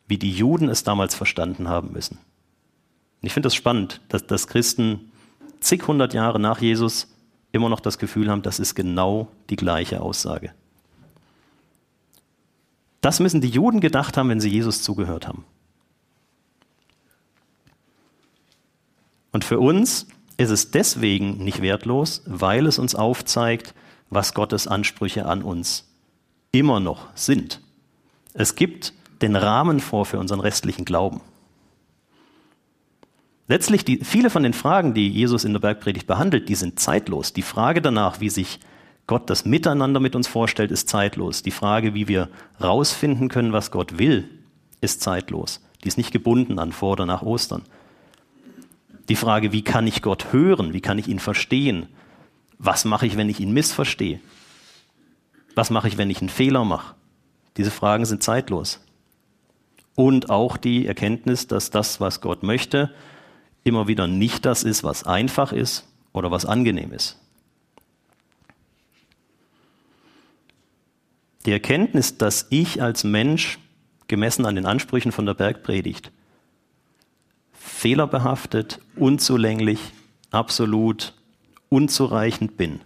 wie 0.09 0.19
die 0.19 0.33
Juden 0.33 0.69
es 0.69 0.83
damals 0.83 1.15
verstanden 1.15 1.69
haben 1.69 1.93
müssen. 1.93 2.17
Und 2.17 3.27
ich 3.27 3.35
finde 3.35 3.47
das 3.47 3.55
spannend, 3.55 4.01
dass, 4.09 4.27
dass 4.27 4.47
Christen 4.47 5.13
zig 5.61 5.87
hundert 5.87 6.15
Jahre 6.15 6.41
nach 6.41 6.61
Jesus 6.61 7.15
immer 7.53 7.69
noch 7.69 7.81
das 7.81 7.99
Gefühl 7.99 8.31
haben, 8.31 8.43
das 8.43 8.59
ist 8.59 8.75
genau 8.75 9.29
die 9.51 9.57
gleiche 9.57 10.01
Aussage. 10.01 10.53
Das 13.01 13.21
müssen 13.21 13.41
die 13.41 13.49
Juden 13.49 13.81
gedacht 13.81 14.17
haben, 14.17 14.29
wenn 14.29 14.41
sie 14.41 14.51
Jesus 14.51 14.83
zugehört 14.83 15.27
haben. 15.27 15.45
Und 19.33 19.45
für 19.45 19.59
uns 19.59 20.09
ist 20.37 20.51
es 20.51 20.71
deswegen 20.71 21.45
nicht 21.45 21.63
wertlos, 21.63 22.23
weil 22.27 22.67
es 22.67 22.79
uns 22.79 22.95
aufzeigt, 22.95 23.75
was 24.11 24.35
Gottes 24.35 24.67
Ansprüche 24.67 25.27
an 25.27 25.43
uns 25.43 25.89
immer 26.53 26.81
noch 26.81 27.09
sind. 27.15 27.61
Es 28.35 28.55
gibt 28.55 28.93
den 29.23 29.37
Rahmen 29.37 29.81
vor 29.81 30.05
für 30.05 30.19
unseren 30.19 30.41
restlichen 30.41 30.85
Glauben. 30.85 31.21
Letztlich, 33.47 33.85
die, 33.85 33.99
viele 34.05 34.31
von 34.31 34.43
den 34.43 34.53
Fragen, 34.53 34.95
die 34.95 35.09
Jesus 35.09 35.45
in 35.45 35.53
der 35.53 35.61
Bergpredigt 35.61 36.07
behandelt, 36.07 36.49
die 36.49 36.55
sind 36.55 36.79
zeitlos. 36.79 37.33
Die 37.33 37.43
Frage 37.43 37.83
danach, 37.83 38.21
wie 38.21 38.31
sich 38.31 38.61
Gott 39.11 39.29
das 39.29 39.45
Miteinander 39.45 39.99
mit 39.99 40.15
uns 40.15 40.29
vorstellt, 40.29 40.71
ist 40.71 40.89
zeitlos. 40.89 41.43
Die 41.43 41.51
Frage, 41.51 41.95
wie 41.95 42.07
wir 42.07 42.29
rausfinden 42.63 43.29
können, 43.29 43.53
was 43.53 43.73
Gott 43.73 43.99
will, 43.99 44.29
ist 44.81 45.01
zeitlos. 45.01 45.61
Die 45.83 45.89
ist 45.89 45.99
nicht 45.99 46.13
gebunden 46.13 46.61
an 46.61 46.71
vor 46.71 46.93
oder 46.93 47.07
nach 47.07 47.23
Ostern. 47.23 47.63
Die 49.09 49.17
Frage, 49.17 49.51
wie 49.51 49.65
kann 49.65 49.89
ich 49.89 50.01
Gott 50.01 50.33
hören? 50.33 50.73
Wie 50.73 50.81
kann 50.81 50.97
ich 50.97 51.09
ihn 51.09 51.19
verstehen? 51.19 51.89
Was 52.59 52.85
mache 52.85 53.05
ich, 53.05 53.17
wenn 53.17 53.29
ich 53.29 53.41
ihn 53.41 53.51
missverstehe? 53.53 54.21
Was 55.57 55.71
mache 55.71 55.89
ich, 55.89 55.99
wenn 55.99 56.09
ich 56.09 56.21
einen 56.21 56.29
Fehler 56.29 56.65
mache? 56.65 56.95
Diese 57.57 57.73
Fragen 57.73 58.07
sind 58.07 58.23
zeitlos. 58.23 58.79
Und 59.97 60.31
auch 60.31 60.57
die 60.57 60.87
Erkenntnis, 60.87 61.49
dass 61.49 61.71
das, 61.71 62.01
was 62.01 62.21
Gott 62.21 62.45
möchte, 62.45 62.95
immer 63.65 63.89
wieder 63.89 64.07
nicht 64.07 64.47
das 64.47 64.63
ist, 64.63 64.85
was 64.85 65.03
einfach 65.03 65.53
ist 65.53 65.89
oder 66.13 66.31
was 66.31 66.47
angenehm 66.47 66.93
ist. 66.93 67.21
Die 71.47 71.53
Erkenntnis, 71.53 72.19
dass 72.19 72.47
ich 72.51 72.83
als 72.83 73.05
Mensch, 73.05 73.59
gemessen 74.09 74.45
an 74.45 74.57
den 74.57 74.67
Ansprüchen 74.67 75.13
von 75.13 75.27
der 75.27 75.35
Bergpredigt, 75.35 76.11
fehlerbehaftet, 77.53 78.81
unzulänglich, 78.97 79.81
absolut 80.31 81.15
unzureichend 81.69 82.57
bin, 82.57 82.81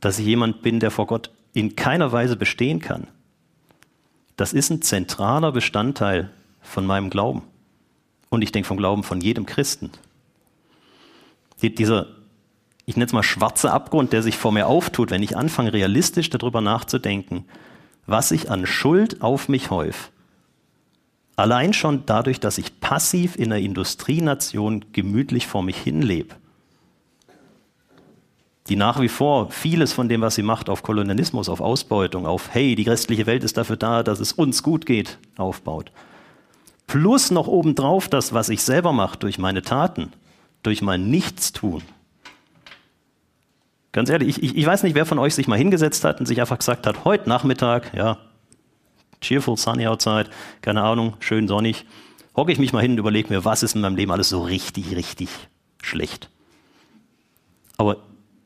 dass 0.00 0.18
ich 0.18 0.26
jemand 0.26 0.62
bin, 0.62 0.80
der 0.80 0.90
vor 0.90 1.06
Gott 1.06 1.30
in 1.52 1.76
keiner 1.76 2.10
Weise 2.10 2.36
bestehen 2.36 2.80
kann, 2.80 3.06
das 4.36 4.54
ist 4.54 4.70
ein 4.70 4.80
zentraler 4.80 5.52
Bestandteil 5.52 6.30
von 6.62 6.86
meinem 6.86 7.10
Glauben. 7.10 7.42
Und 8.30 8.42
ich 8.42 8.52
denke 8.52 8.68
vom 8.68 8.78
Glauben 8.78 9.02
von 9.02 9.20
jedem 9.20 9.44
Christen. 9.44 9.90
Die, 11.60 11.74
dieser 11.74 12.06
ich 12.90 12.96
nenne 12.96 13.06
es 13.06 13.12
mal 13.12 13.22
schwarzer 13.22 13.72
Abgrund, 13.72 14.12
der 14.12 14.24
sich 14.24 14.36
vor 14.36 14.50
mir 14.50 14.66
auftut, 14.66 15.12
wenn 15.12 15.22
ich 15.22 15.36
anfange, 15.36 15.72
realistisch 15.72 16.28
darüber 16.28 16.60
nachzudenken, 16.60 17.44
was 18.04 18.32
ich 18.32 18.50
an 18.50 18.66
Schuld 18.66 19.22
auf 19.22 19.48
mich 19.48 19.70
häufe. 19.70 20.10
Allein 21.36 21.72
schon 21.72 22.02
dadurch, 22.04 22.40
dass 22.40 22.58
ich 22.58 22.80
passiv 22.80 23.36
in 23.36 23.52
einer 23.52 23.62
Industrienation 23.62 24.86
gemütlich 24.90 25.46
vor 25.46 25.62
mich 25.62 25.76
hinlebe, 25.76 26.34
die 28.68 28.74
nach 28.74 29.00
wie 29.00 29.08
vor 29.08 29.52
vieles 29.52 29.92
von 29.92 30.08
dem, 30.08 30.20
was 30.20 30.34
sie 30.34 30.42
macht, 30.42 30.68
auf 30.68 30.82
Kolonialismus, 30.82 31.48
auf 31.48 31.60
Ausbeutung, 31.60 32.26
auf 32.26 32.52
hey, 32.52 32.74
die 32.74 32.88
restliche 32.88 33.26
Welt 33.26 33.44
ist 33.44 33.56
dafür 33.56 33.76
da, 33.76 34.02
dass 34.02 34.18
es 34.18 34.32
uns 34.32 34.64
gut 34.64 34.84
geht, 34.84 35.18
aufbaut. 35.36 35.92
Plus 36.88 37.30
noch 37.30 37.46
obendrauf 37.46 38.08
das, 38.08 38.32
was 38.32 38.48
ich 38.48 38.64
selber 38.64 38.92
mache 38.92 39.16
durch 39.16 39.38
meine 39.38 39.62
Taten, 39.62 40.12
durch 40.64 40.82
mein 40.82 41.08
Nichtstun. 41.08 41.82
Ganz 43.92 44.08
ehrlich, 44.08 44.28
ich, 44.28 44.42
ich, 44.42 44.56
ich 44.56 44.66
weiß 44.66 44.84
nicht, 44.84 44.94
wer 44.94 45.06
von 45.06 45.18
euch 45.18 45.34
sich 45.34 45.48
mal 45.48 45.58
hingesetzt 45.58 46.04
hat 46.04 46.20
und 46.20 46.26
sich 46.26 46.40
einfach 46.40 46.58
gesagt 46.58 46.86
hat, 46.86 47.04
heute 47.04 47.28
Nachmittag, 47.28 47.92
ja, 47.94 48.18
cheerful, 49.20 49.56
sunny 49.56 49.86
outside, 49.86 50.30
keine 50.62 50.82
Ahnung, 50.82 51.16
schön 51.20 51.48
sonnig, 51.48 51.84
hocke 52.36 52.52
ich 52.52 52.58
mich 52.58 52.72
mal 52.72 52.82
hin 52.82 52.92
und 52.92 52.98
überlege 52.98 53.28
mir, 53.28 53.44
was 53.44 53.62
ist 53.62 53.74
in 53.74 53.80
meinem 53.80 53.96
Leben 53.96 54.12
alles 54.12 54.28
so 54.28 54.42
richtig, 54.42 54.94
richtig 54.94 55.28
schlecht. 55.82 56.30
Aber 57.76 57.98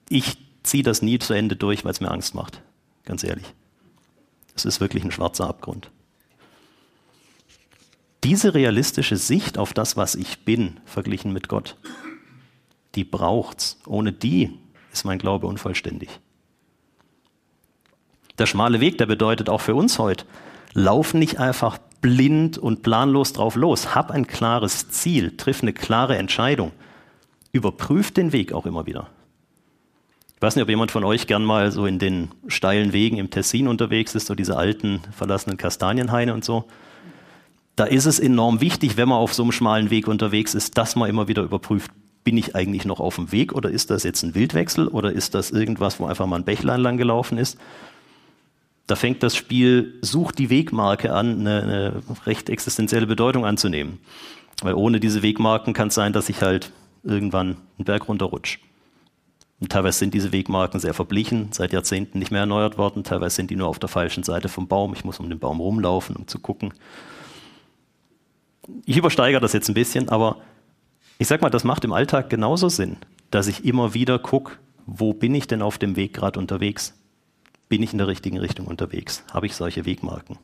ich 0.08 0.38
ziehe 0.62 0.82
das 0.82 1.02
nie 1.02 1.18
zu 1.18 1.34
Ende 1.34 1.56
durch, 1.56 1.84
weil 1.84 1.92
es 1.92 2.00
mir 2.00 2.10
Angst 2.10 2.34
macht. 2.34 2.62
Ganz 3.04 3.22
ehrlich. 3.22 3.46
Es 4.56 4.64
ist 4.64 4.80
wirklich 4.80 5.04
ein 5.04 5.10
schwarzer 5.10 5.48
Abgrund. 5.48 5.90
Diese 8.22 8.54
realistische 8.54 9.16
Sicht 9.16 9.58
auf 9.58 9.74
das, 9.74 9.96
was 9.98 10.14
ich 10.14 10.44
bin, 10.44 10.80
verglichen 10.86 11.32
mit 11.32 11.48
Gott, 11.48 11.76
die 12.94 13.04
braucht's. 13.04 13.78
Ohne 13.86 14.12
die 14.12 14.58
ist 14.94 15.04
mein 15.04 15.18
Glaube 15.18 15.46
unvollständig. 15.46 16.08
Der 18.38 18.46
schmale 18.46 18.80
Weg, 18.80 18.98
der 18.98 19.06
bedeutet 19.06 19.48
auch 19.48 19.60
für 19.60 19.74
uns 19.74 19.98
heute, 19.98 20.24
lauf 20.72 21.14
nicht 21.14 21.38
einfach 21.38 21.78
blind 22.00 22.58
und 22.58 22.82
planlos 22.82 23.32
drauf 23.32 23.54
los. 23.54 23.94
Hab 23.94 24.10
ein 24.10 24.26
klares 24.26 24.88
Ziel, 24.88 25.36
triff 25.36 25.62
eine 25.62 25.72
klare 25.72 26.16
Entscheidung. 26.16 26.72
Überprüf 27.52 28.12
den 28.12 28.32
Weg 28.32 28.52
auch 28.52 28.66
immer 28.66 28.86
wieder. 28.86 29.08
Ich 30.36 30.42
weiß 30.42 30.56
nicht, 30.56 30.64
ob 30.64 30.68
jemand 30.68 30.90
von 30.90 31.04
euch 31.04 31.26
gern 31.26 31.44
mal 31.44 31.70
so 31.70 31.86
in 31.86 31.98
den 31.98 32.30
steilen 32.48 32.92
Wegen 32.92 33.16
im 33.16 33.30
Tessin 33.30 33.68
unterwegs 33.68 34.14
ist, 34.14 34.26
so 34.26 34.34
diese 34.34 34.56
alten 34.56 35.00
verlassenen 35.12 35.56
Kastanienhaine 35.56 36.34
und 36.34 36.44
so. 36.44 36.64
Da 37.76 37.84
ist 37.84 38.04
es 38.04 38.20
enorm 38.20 38.60
wichtig, 38.60 38.96
wenn 38.96 39.08
man 39.08 39.18
auf 39.18 39.32
so 39.32 39.42
einem 39.42 39.52
schmalen 39.52 39.90
Weg 39.90 40.06
unterwegs 40.06 40.54
ist, 40.54 40.76
dass 40.76 40.96
man 40.96 41.08
immer 41.08 41.28
wieder 41.28 41.42
überprüft, 41.42 41.90
bin 42.24 42.38
ich 42.38 42.56
eigentlich 42.56 42.86
noch 42.86 43.00
auf 43.00 43.16
dem 43.16 43.30
Weg 43.30 43.52
oder 43.52 43.70
ist 43.70 43.90
das 43.90 44.02
jetzt 44.02 44.22
ein 44.22 44.34
Wildwechsel 44.34 44.88
oder 44.88 45.12
ist 45.12 45.34
das 45.34 45.50
irgendwas, 45.50 46.00
wo 46.00 46.06
einfach 46.06 46.26
mal 46.26 46.36
ein 46.36 46.44
Bächlein 46.44 46.80
lang 46.80 46.96
gelaufen 46.96 47.38
ist? 47.38 47.58
Da 48.86 48.96
fängt 48.96 49.22
das 49.22 49.36
Spiel 49.36 49.94
Such 50.02 50.32
die 50.32 50.50
Wegmarke 50.50 51.12
an, 51.12 51.40
eine, 51.40 51.62
eine 51.62 52.02
recht 52.26 52.48
existenzielle 52.48 53.06
Bedeutung 53.06 53.46
anzunehmen. 53.46 53.98
Weil 54.62 54.74
ohne 54.74 55.00
diese 55.00 55.22
Wegmarken 55.22 55.72
kann 55.74 55.88
es 55.88 55.94
sein, 55.94 56.12
dass 56.12 56.28
ich 56.28 56.42
halt 56.42 56.70
irgendwann 57.02 57.56
einen 57.78 57.84
Berg 57.84 58.08
runterrutsche. 58.08 58.58
Und 59.60 59.72
teilweise 59.72 59.98
sind 59.98 60.14
diese 60.14 60.32
Wegmarken 60.32 60.80
sehr 60.80 60.94
verblichen, 60.94 61.48
seit 61.52 61.72
Jahrzehnten 61.72 62.18
nicht 62.18 62.30
mehr 62.30 62.40
erneuert 62.40 62.76
worden. 62.76 63.04
Teilweise 63.04 63.36
sind 63.36 63.50
die 63.50 63.56
nur 63.56 63.68
auf 63.68 63.78
der 63.78 63.88
falschen 63.88 64.22
Seite 64.22 64.48
vom 64.48 64.68
Baum. 64.68 64.92
Ich 64.94 65.04
muss 65.04 65.20
um 65.20 65.28
den 65.28 65.38
Baum 65.38 65.60
rumlaufen, 65.60 66.16
um 66.16 66.26
zu 66.26 66.38
gucken. 66.38 66.74
Ich 68.84 68.96
übersteigere 68.96 69.40
das 69.40 69.52
jetzt 69.52 69.68
ein 69.68 69.74
bisschen, 69.74 70.08
aber 70.08 70.38
ich 71.18 71.28
sag 71.28 71.42
mal, 71.42 71.50
das 71.50 71.64
macht 71.64 71.84
im 71.84 71.92
Alltag 71.92 72.30
genauso 72.30 72.68
Sinn, 72.68 72.96
dass 73.30 73.46
ich 73.46 73.64
immer 73.64 73.94
wieder 73.94 74.18
gucke, 74.18 74.58
wo 74.86 75.12
bin 75.12 75.34
ich 75.34 75.46
denn 75.46 75.62
auf 75.62 75.78
dem 75.78 75.96
Weg 75.96 76.14
gerade 76.14 76.38
unterwegs? 76.38 76.94
Bin 77.68 77.82
ich 77.82 77.92
in 77.92 77.98
der 77.98 78.08
richtigen 78.08 78.38
Richtung 78.38 78.66
unterwegs? 78.66 79.24
Habe 79.32 79.46
ich 79.46 79.56
solche 79.56 79.86
Wegmarken? 79.86 80.38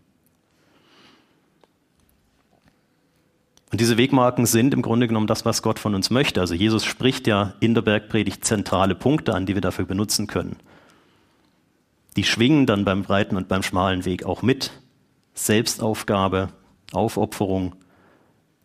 Und 3.71 3.81
diese 3.81 3.97
Wegmarken 3.97 4.47
sind 4.47 4.75
im 4.75 4.83
Grunde 4.83 5.07
genommen 5.07 5.29
das, 5.29 5.45
was 5.45 5.63
Gott 5.63 5.79
von 5.79 5.95
uns 5.95 6.11
möchte. 6.11 6.41
Also 6.41 6.55
Jesus 6.55 6.85
spricht 6.85 7.27
ja 7.27 7.55
in 7.61 7.75
der 7.75 7.83
Bergpredigt 7.83 8.45
zentrale 8.45 8.97
Punkte 8.97 9.35
an, 9.35 9.47
die 9.47 9.55
wir 9.55 9.61
dafür 9.61 9.85
benutzen 9.85 10.27
können. 10.27 10.57
Die 12.17 12.25
schwingen 12.25 12.67
dann 12.67 12.85
beim 12.85 13.03
breiten 13.03 13.37
und 13.37 13.47
beim 13.47 13.63
schmalen 13.63 14.05
Weg 14.05 14.25
auch 14.25 14.43
mit. 14.43 14.73
Selbstaufgabe, 15.35 16.49
Aufopferung, 16.93 17.77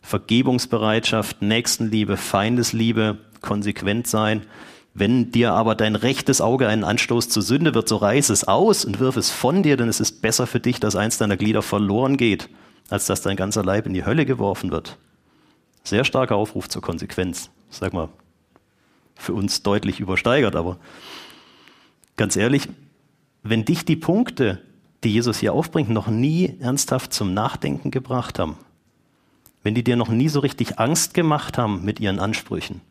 Vergebungsbereitschaft, 0.06 1.42
Nächstenliebe, 1.42 2.16
Feindesliebe, 2.16 3.18
konsequent 3.42 4.06
sein. 4.06 4.46
Wenn 4.94 5.32
dir 5.32 5.54
aber 5.54 5.74
dein 5.74 5.96
rechtes 5.96 6.42
Auge 6.42 6.68
einen 6.68 6.84
Anstoß 6.84 7.28
zur 7.28 7.42
Sünde 7.42 7.74
wird, 7.74 7.90
so 7.90 7.98
reiß 7.98 8.30
es 8.30 8.48
aus 8.48 8.86
und 8.86 9.00
wirf 9.00 9.18
es 9.18 9.32
von 9.32 9.64
dir, 9.64 9.78
denn 9.78 9.90
es 9.90 10.00
ist 10.00 10.22
besser 10.22 10.46
für 10.46 10.60
dich, 10.60 10.80
dass 10.80 10.96
eins 10.96 11.18
deiner 11.18 11.38
Glieder 11.38 11.64
verloren 11.64 12.18
geht, 12.18 12.50
als 12.90 13.08
dass 13.08 13.22
dein 13.22 13.36
ganzer 13.36 13.64
Leib 13.64 13.88
in 13.88 13.94
die 13.94 14.06
Hölle 14.06 14.26
geworfen 14.26 14.72
wird. 14.72 14.98
Sehr 15.84 16.06
starker 16.06 16.36
Aufruf 16.36 16.70
zur 16.70 16.84
Konsequenz. 16.84 17.50
Sag 17.72 17.94
mal, 17.94 18.10
für 19.16 19.34
uns 19.34 19.64
deutlich 19.64 20.00
übersteigert, 20.00 20.56
aber 20.56 20.78
ganz 22.16 22.36
ehrlich, 22.36 22.70
wenn 23.42 23.66
dich 23.66 23.86
die 23.86 23.96
Punkte, 23.96 24.62
die 25.04 25.12
Jesus 25.12 25.40
hier 25.40 25.54
aufbringt, 25.54 25.90
noch 25.90 26.08
nie 26.08 26.58
ernsthaft 26.60 27.12
zum 27.12 27.34
Nachdenken 27.34 27.90
gebracht 27.92 28.38
haben, 28.40 28.58
wenn 29.66 29.74
die 29.74 29.84
dir 29.84 29.96
noch 29.96 30.10
nie 30.10 30.30
so 30.30 30.42
richtig 30.42 30.78
Angst 30.78 31.16
gemacht 31.16 31.58
haben 31.58 31.84
mit 31.84 32.00
ihren 32.00 32.20
Ansprüchen 32.20 32.82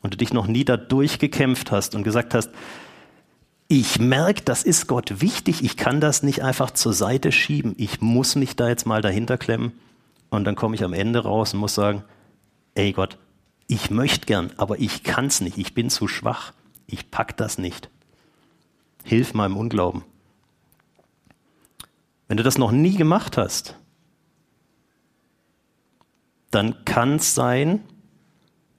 und 0.00 0.14
du 0.14 0.16
dich 0.16 0.32
noch 0.32 0.46
nie 0.46 0.64
da 0.64 0.78
durchgekämpft 0.78 1.70
hast 1.70 1.94
und 1.94 2.04
gesagt 2.04 2.32
hast, 2.32 2.48
ich 3.68 3.98
merke, 3.98 4.40
das 4.42 4.62
ist 4.62 4.86
Gott 4.86 5.20
wichtig, 5.20 5.62
ich 5.62 5.76
kann 5.76 6.00
das 6.00 6.22
nicht 6.22 6.42
einfach 6.42 6.70
zur 6.70 6.94
Seite 6.94 7.32
schieben, 7.32 7.74
ich 7.76 8.00
muss 8.00 8.34
mich 8.34 8.56
da 8.56 8.66
jetzt 8.66 8.86
mal 8.86 9.02
dahinter 9.02 9.36
klemmen 9.36 9.72
und 10.30 10.44
dann 10.44 10.56
komme 10.56 10.74
ich 10.74 10.82
am 10.82 10.94
Ende 10.94 11.18
raus 11.18 11.52
und 11.52 11.60
muss 11.60 11.74
sagen, 11.74 12.02
ey 12.74 12.92
Gott, 12.92 13.18
ich 13.66 13.90
möchte 13.90 14.24
gern, 14.24 14.52
aber 14.56 14.80
ich 14.80 15.02
kann 15.02 15.26
es 15.26 15.42
nicht, 15.42 15.58
ich 15.58 15.74
bin 15.74 15.90
zu 15.90 16.08
schwach, 16.08 16.54
ich 16.86 17.10
pack 17.10 17.36
das 17.36 17.58
nicht. 17.58 17.90
Hilf 19.04 19.34
meinem 19.34 19.58
Unglauben. 19.58 20.02
Wenn 22.26 22.38
du 22.38 22.42
das 22.42 22.56
noch 22.56 22.72
nie 22.72 22.96
gemacht 22.96 23.36
hast, 23.36 23.76
dann 26.52 26.84
kann 26.84 27.16
es 27.16 27.34
sein, 27.34 27.82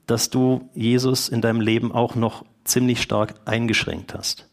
dass 0.07 0.29
du 0.29 0.69
Jesus 0.73 1.27
in 1.27 1.41
deinem 1.41 1.59
Leben 1.59 1.91
auch 1.91 2.15
noch 2.15 2.45
ziemlich 2.63 3.01
stark 3.01 3.35
eingeschränkt 3.45 4.13
hast. 4.13 4.47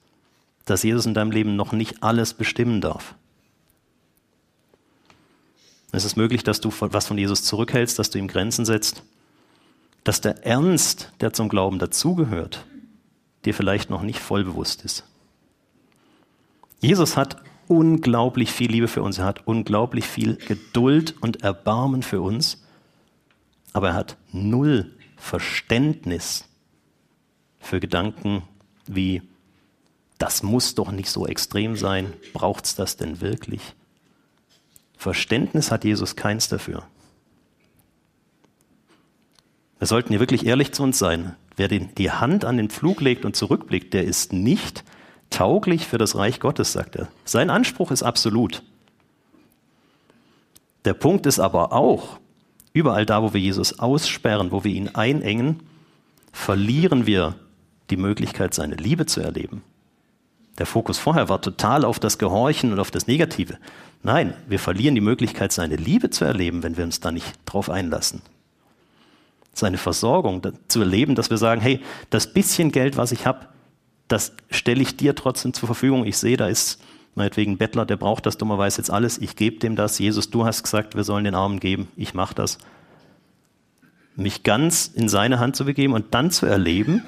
Dass 0.65 0.83
Jesus 0.83 1.07
in 1.07 1.15
deinem 1.15 1.31
Leben 1.31 1.55
noch 1.55 1.73
nicht 1.73 2.03
alles 2.03 2.35
bestimmen 2.35 2.81
darf. 2.81 3.15
Es 5.93 6.05
ist 6.05 6.17
möglich, 6.17 6.45
dass 6.45 6.61
du 6.61 6.73
was 6.79 7.07
von 7.07 7.19
Jesus 7.19 7.45
zurückhältst, 7.45 7.99
dass 7.99 8.11
du 8.11 8.19
ihm 8.19 8.29
Grenzen 8.29 8.65
setzt, 8.65 9.03
dass 10.05 10.21
der 10.21 10.47
Ernst, 10.47 11.13
der 11.21 11.33
zum 11.33 11.49
Glauben 11.49 11.79
dazugehört, 11.79 12.65
dir 13.45 13.55
vielleicht 13.55 13.91
noch 13.91 14.03
nicht 14.03 14.19
voll 14.19 14.45
bewusst 14.45 14.85
ist. 14.85 15.05
Jesus 16.81 17.17
hat 17.17 17.37
unglaublich 17.69 18.53
viel 18.53 18.71
Liebe 18.71 18.89
für 18.89 19.03
uns, 19.03 19.19
er 19.19 19.27
hat 19.27 19.47
unglaublich 19.47 20.07
viel 20.07 20.37
Geduld 20.37 21.17
und 21.21 21.43
Erbarmen 21.43 22.03
für 22.03 22.21
uns, 22.21 22.63
aber 23.73 23.89
er 23.89 23.95
hat 23.95 24.17
null 24.33 24.93
Verständnis 25.17 26.45
für 27.59 27.81
Gedanken 27.81 28.43
wie, 28.87 29.23
das 30.19 30.43
muss 30.43 30.75
doch 30.75 30.91
nicht 30.91 31.11
so 31.11 31.27
extrem 31.27 31.77
sein, 31.77 32.13
braucht 32.33 32.65
es 32.65 32.75
das 32.75 32.97
denn 32.97 33.21
wirklich? 33.21 33.61
Verständnis 34.97 35.71
hat 35.71 35.85
Jesus 35.85 36.17
keins 36.17 36.49
dafür. 36.49 36.85
Wir 39.79 39.87
sollten 39.87 40.11
hier 40.11 40.21
wirklich 40.21 40.45
ehrlich 40.45 40.73
zu 40.73 40.83
uns 40.83 40.99
sein. 40.99 41.37
Wer 41.57 41.69
die 41.69 42.11
Hand 42.11 42.45
an 42.45 42.59
den 42.59 42.69
Pflug 42.69 43.01
legt 43.01 43.25
und 43.25 43.35
zurückblickt, 43.35 43.95
der 43.95 44.05
ist 44.05 44.33
nicht 44.33 44.85
tauglich 45.31 45.87
für 45.87 45.97
das 45.97 46.17
Reich 46.17 46.41
Gottes, 46.41 46.73
sagt 46.73 46.97
er. 46.97 47.09
Sein 47.25 47.49
Anspruch 47.49 47.91
ist 47.91 48.03
absolut. 48.03 48.63
Der 50.85 50.95
Punkt 50.95 51.27
ist 51.27 51.39
aber 51.39 51.73
auch, 51.73 52.19
überall 52.73 53.07
da, 53.07 53.23
wo 53.23 53.33
wir 53.35 53.41
Jesus 53.41 53.79
aussperren, 53.79 54.53
wo 54.53 54.65
wir 54.65 54.73
ihn 54.73 54.89
einengen, 54.89 55.61
verlieren 56.33 57.07
wir 57.07 57.35
die 57.91 57.97
Möglichkeit, 57.97 58.55
seine 58.55 58.77
Liebe 58.77 59.07
zu 59.07 59.21
erleben. 59.21 59.63
Der 60.59 60.67
Fokus 60.67 60.99
vorher 60.99 61.29
war 61.29 61.41
total 61.41 61.85
auf 61.85 61.99
das 61.99 62.19
Gehorchen 62.19 62.73
und 62.73 62.81
auf 62.81 62.91
das 62.91 63.07
Negative. 63.07 63.59
Nein, 64.03 64.35
wir 64.47 64.59
verlieren 64.59 64.95
die 64.95 65.01
Möglichkeit, 65.01 65.53
seine 65.53 65.77
Liebe 65.77 66.11
zu 66.11 66.25
erleben, 66.25 66.63
wenn 66.63 66.77
wir 66.77 66.85
uns 66.85 67.01
da 67.01 67.11
nicht 67.11 67.39
drauf 67.47 67.71
einlassen 67.71 68.23
seine 69.53 69.79
Versorgung 69.79 70.43
zu 70.69 70.81
erleben, 70.81 71.15
dass 71.15 71.31
wir 71.31 71.37
sagen, 71.37 71.61
hey, 71.61 71.81
das 72.11 72.33
bisschen 72.33 72.73
Geld, 72.73 72.97
was 72.97 73.13
ich 73.13 73.27
habe, 73.27 73.47
das 74.09 74.33
stelle 74.51 74.83
ich 74.83 74.97
dir 74.97 75.15
trotzdem 75.15 75.53
zur 75.53 75.67
Verfügung. 75.67 76.05
Ich 76.05 76.19
sehe, 76.19 76.37
da 76.37 76.49
ist 76.49 76.81
meinetwegen 77.15 77.53
ein 77.53 77.59
Bettler, 77.59 77.87
der 77.87 77.97
braucht 77.97 78.27
das 78.27 78.39
dummerweise 78.39 78.79
jetzt 78.79 78.91
alles. 78.91 79.19
Ich 79.19 79.37
gebe 79.37 79.59
dem 79.59 79.77
das. 79.77 79.99
Jesus, 79.99 80.31
du 80.31 80.45
hast 80.45 80.63
gesagt, 80.63 80.95
wir 80.95 81.05
sollen 81.05 81.25
den 81.25 81.35
Armen 81.35 81.61
geben. 81.61 81.89
Ich 81.97 82.15
mache 82.15 82.35
das. 82.35 82.59
Mich 84.17 84.43
ganz 84.43 84.87
in 84.87 85.09
seine 85.09 85.39
Hand 85.39 85.57
zu 85.57 85.65
begeben 85.65 85.95
und 85.95 86.15
dann 86.15 86.31
zu 86.31 86.47
erleben, 86.47 87.03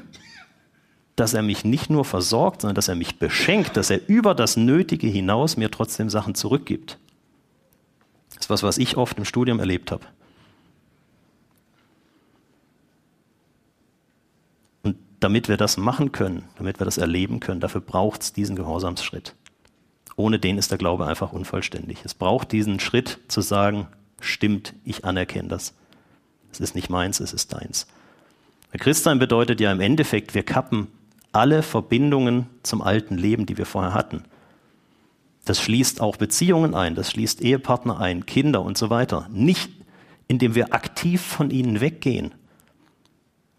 dass 1.17 1.35
er 1.35 1.43
mich 1.43 1.65
nicht 1.65 1.91
nur 1.91 2.05
versorgt, 2.05 2.63
sondern 2.63 2.75
dass 2.75 2.89
er 2.89 2.95
mich 2.95 3.19
beschenkt, 3.19 3.77
dass 3.77 3.91
er 3.91 4.09
über 4.09 4.35
das 4.35 4.57
Nötige 4.57 5.07
hinaus 5.07 5.57
mir 5.57 5.71
trotzdem 5.71 6.09
Sachen 6.09 6.35
zurückgibt. 6.35 6.99
Das 8.31 8.47
ist 8.47 8.51
was, 8.51 8.63
was 8.63 8.79
ich 8.79 8.97
oft 8.97 9.19
im 9.19 9.25
Studium 9.25 9.61
erlebt 9.61 9.91
habe. 9.91 10.07
damit 15.23 15.49
wir 15.49 15.57
das 15.57 15.77
machen 15.77 16.13
können, 16.13 16.45
damit 16.57 16.81
wir 16.81 16.85
das 16.85 16.99
erleben 16.99 17.41
können, 17.41 17.61
dafür 17.61 17.81
braucht 17.81 18.23
es 18.23 18.33
diesen 18.33 18.57
Gehorsamsschritt. 18.57 19.35
Ohne 20.17 20.39
den 20.39 20.59
ist 20.59 20.71
der 20.71 20.79
Glaube 20.79 21.07
einfach 21.07 21.33
unvollständig. 21.33 21.99
Es 22.05 22.15
braucht 22.15 22.53
diesen 22.53 22.81
Schritt 22.81 23.19
zu 23.29 23.41
sagen, 23.41 23.87
stimmt, 24.21 24.75
ich 24.85 25.05
anerkenne 25.05 25.49
das. 25.49 25.75
Es 26.53 26.61
ist 26.61 26.75
nicht 26.75 26.91
meins, 26.91 27.21
es 27.21 27.33
ist 27.33 27.53
deins. 27.55 27.87
Christsein 28.73 29.19
bedeutet 29.19 29.61
ja 29.61 29.73
im 29.73 29.81
Endeffekt, 29.81 30.35
wir 30.35 30.43
kappen 30.43 30.89
alle 31.33 31.63
Verbindungen 31.63 32.47
zum 32.63 32.83
alten 32.83 33.17
Leben, 33.17 33.47
die 33.47 33.59
wir 33.59 33.67
vorher 33.67 33.95
hatten. 33.95 34.25
Das 35.45 35.61
schließt 35.61 36.01
auch 36.01 36.17
Beziehungen 36.17 36.75
ein, 36.75 36.95
das 36.95 37.11
schließt 37.11 37.41
Ehepartner 37.41 37.99
ein, 37.99 38.27
Kinder 38.27 38.63
und 38.63 38.79
so 38.79 38.91
weiter. 38.91 39.29
Nicht, 39.33 39.71
indem 40.29 40.55
wir 40.55 40.73
aktiv 40.73 41.21
von 41.21 41.51
ihnen 41.51 41.81
weggehen. 41.81 42.33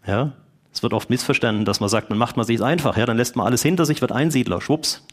Ja, 0.06 0.32
es 0.72 0.82
wird 0.82 0.92
oft 0.92 1.10
missverstanden, 1.10 1.64
dass 1.64 1.80
man 1.80 1.88
sagt, 1.88 2.10
man 2.10 2.18
macht 2.18 2.36
man 2.36 2.46
sich 2.46 2.62
einfach, 2.62 2.96
ja, 2.96 3.06
dann 3.06 3.16
lässt 3.16 3.36
man 3.36 3.46
alles 3.46 3.62
hinter 3.62 3.86
sich, 3.86 4.00
wird 4.00 4.12
Einsiedler, 4.12 4.60
schwupps. 4.60 5.04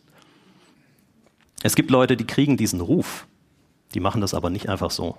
Es 1.64 1.76
gibt 1.76 1.92
Leute, 1.92 2.18
die 2.18 2.26
kriegen 2.26 2.58
diesen 2.58 2.82
Ruf, 2.82 3.28
die 3.94 4.00
machen 4.00 4.22
das 4.22 4.34
aber 4.34 4.50
nicht 4.50 4.70
einfach 4.70 4.92
so. 4.92 5.18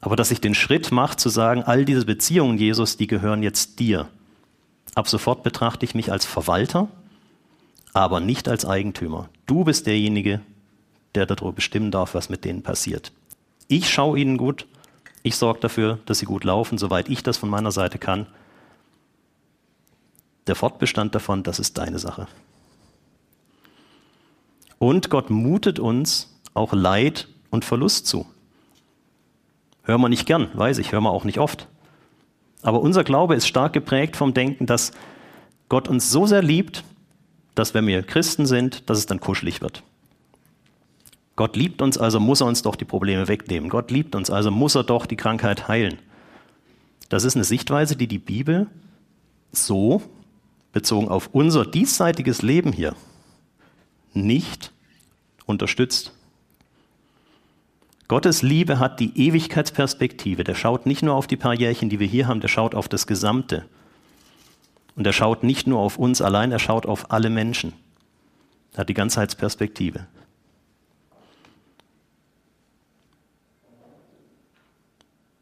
Aber 0.00 0.16
dass 0.16 0.32
ich 0.32 0.40
den 0.40 0.54
Schritt 0.54 0.90
mache, 0.90 1.16
zu 1.16 1.28
sagen, 1.28 1.62
all 1.62 1.84
diese 1.84 2.04
Beziehungen, 2.04 2.58
Jesus, 2.58 2.96
die 2.96 3.06
gehören 3.06 3.42
jetzt 3.42 3.78
dir. 3.78 4.08
Ab 4.94 5.06
sofort 5.08 5.44
betrachte 5.44 5.84
ich 5.86 5.94
mich 5.94 6.10
als 6.10 6.26
Verwalter, 6.26 6.88
aber 7.92 8.18
nicht 8.18 8.48
als 8.48 8.64
Eigentümer. 8.64 9.28
Du 9.46 9.64
bist 9.64 9.86
derjenige, 9.86 10.40
der 11.14 11.26
darüber 11.26 11.52
bestimmen 11.52 11.92
darf, 11.92 12.14
was 12.14 12.28
mit 12.28 12.44
denen 12.44 12.62
passiert. 12.62 13.12
Ich 13.68 13.88
schaue 13.90 14.18
ihnen 14.18 14.38
gut, 14.38 14.66
ich 15.22 15.36
sorge 15.36 15.60
dafür, 15.60 16.00
dass 16.06 16.18
sie 16.18 16.26
gut 16.26 16.42
laufen, 16.42 16.78
soweit 16.78 17.08
ich 17.08 17.22
das 17.22 17.36
von 17.36 17.48
meiner 17.48 17.70
Seite 17.70 17.98
kann. 17.98 18.26
Der 20.48 20.56
Fortbestand 20.56 21.14
davon, 21.14 21.44
das 21.44 21.60
ist 21.60 21.78
deine 21.78 22.00
Sache. 22.00 22.26
Und 24.82 25.10
Gott 25.10 25.30
mutet 25.30 25.78
uns 25.78 26.40
auch 26.54 26.72
Leid 26.72 27.28
und 27.50 27.64
Verlust 27.64 28.08
zu. 28.08 28.26
Hören 29.84 30.00
wir 30.00 30.08
nicht 30.08 30.26
gern, 30.26 30.48
weiß 30.54 30.78
ich, 30.78 30.90
hören 30.90 31.04
wir 31.04 31.12
auch 31.12 31.22
nicht 31.22 31.38
oft. 31.38 31.68
Aber 32.62 32.80
unser 32.80 33.04
Glaube 33.04 33.36
ist 33.36 33.46
stark 33.46 33.74
geprägt 33.74 34.16
vom 34.16 34.34
Denken, 34.34 34.66
dass 34.66 34.90
Gott 35.68 35.86
uns 35.86 36.10
so 36.10 36.26
sehr 36.26 36.42
liebt, 36.42 36.82
dass 37.54 37.74
wenn 37.74 37.86
wir 37.86 38.02
Christen 38.02 38.44
sind, 38.44 38.90
dass 38.90 38.98
es 38.98 39.06
dann 39.06 39.20
kuschelig 39.20 39.60
wird. 39.60 39.84
Gott 41.36 41.54
liebt 41.54 41.80
uns, 41.80 41.96
also 41.96 42.18
muss 42.18 42.40
er 42.40 42.48
uns 42.48 42.62
doch 42.62 42.74
die 42.74 42.84
Probleme 42.84 43.28
wegnehmen. 43.28 43.70
Gott 43.70 43.92
liebt 43.92 44.16
uns, 44.16 44.30
also 44.30 44.50
muss 44.50 44.74
er 44.74 44.82
doch 44.82 45.06
die 45.06 45.14
Krankheit 45.14 45.68
heilen. 45.68 46.00
Das 47.08 47.22
ist 47.22 47.36
eine 47.36 47.44
Sichtweise, 47.44 47.94
die 47.94 48.08
die 48.08 48.18
Bibel 48.18 48.66
so, 49.52 50.02
bezogen 50.72 51.06
auf 51.06 51.30
unser 51.32 51.64
diesseitiges 51.64 52.42
Leben 52.42 52.72
hier, 52.72 52.96
nicht 54.14 54.72
unterstützt. 55.46 56.12
Gottes 58.08 58.42
Liebe 58.42 58.78
hat 58.78 59.00
die 59.00 59.26
Ewigkeitsperspektive. 59.26 60.44
Der 60.44 60.54
schaut 60.54 60.86
nicht 60.86 61.02
nur 61.02 61.14
auf 61.14 61.26
die 61.26 61.36
paar 61.36 61.54
Jährchen, 61.54 61.88
die 61.88 61.98
wir 61.98 62.06
hier 62.06 62.26
haben, 62.26 62.40
der 62.40 62.48
schaut 62.48 62.74
auf 62.74 62.88
das 62.88 63.06
Gesamte. 63.06 63.64
Und 64.96 65.06
er 65.06 65.14
schaut 65.14 65.42
nicht 65.42 65.66
nur 65.66 65.80
auf 65.80 65.96
uns 65.96 66.20
allein, 66.20 66.52
er 66.52 66.58
schaut 66.58 66.84
auf 66.84 67.10
alle 67.10 67.30
Menschen. 67.30 67.72
Er 68.72 68.78
hat 68.78 68.88
die 68.88 68.94
Ganzheitsperspektive. 68.94 70.06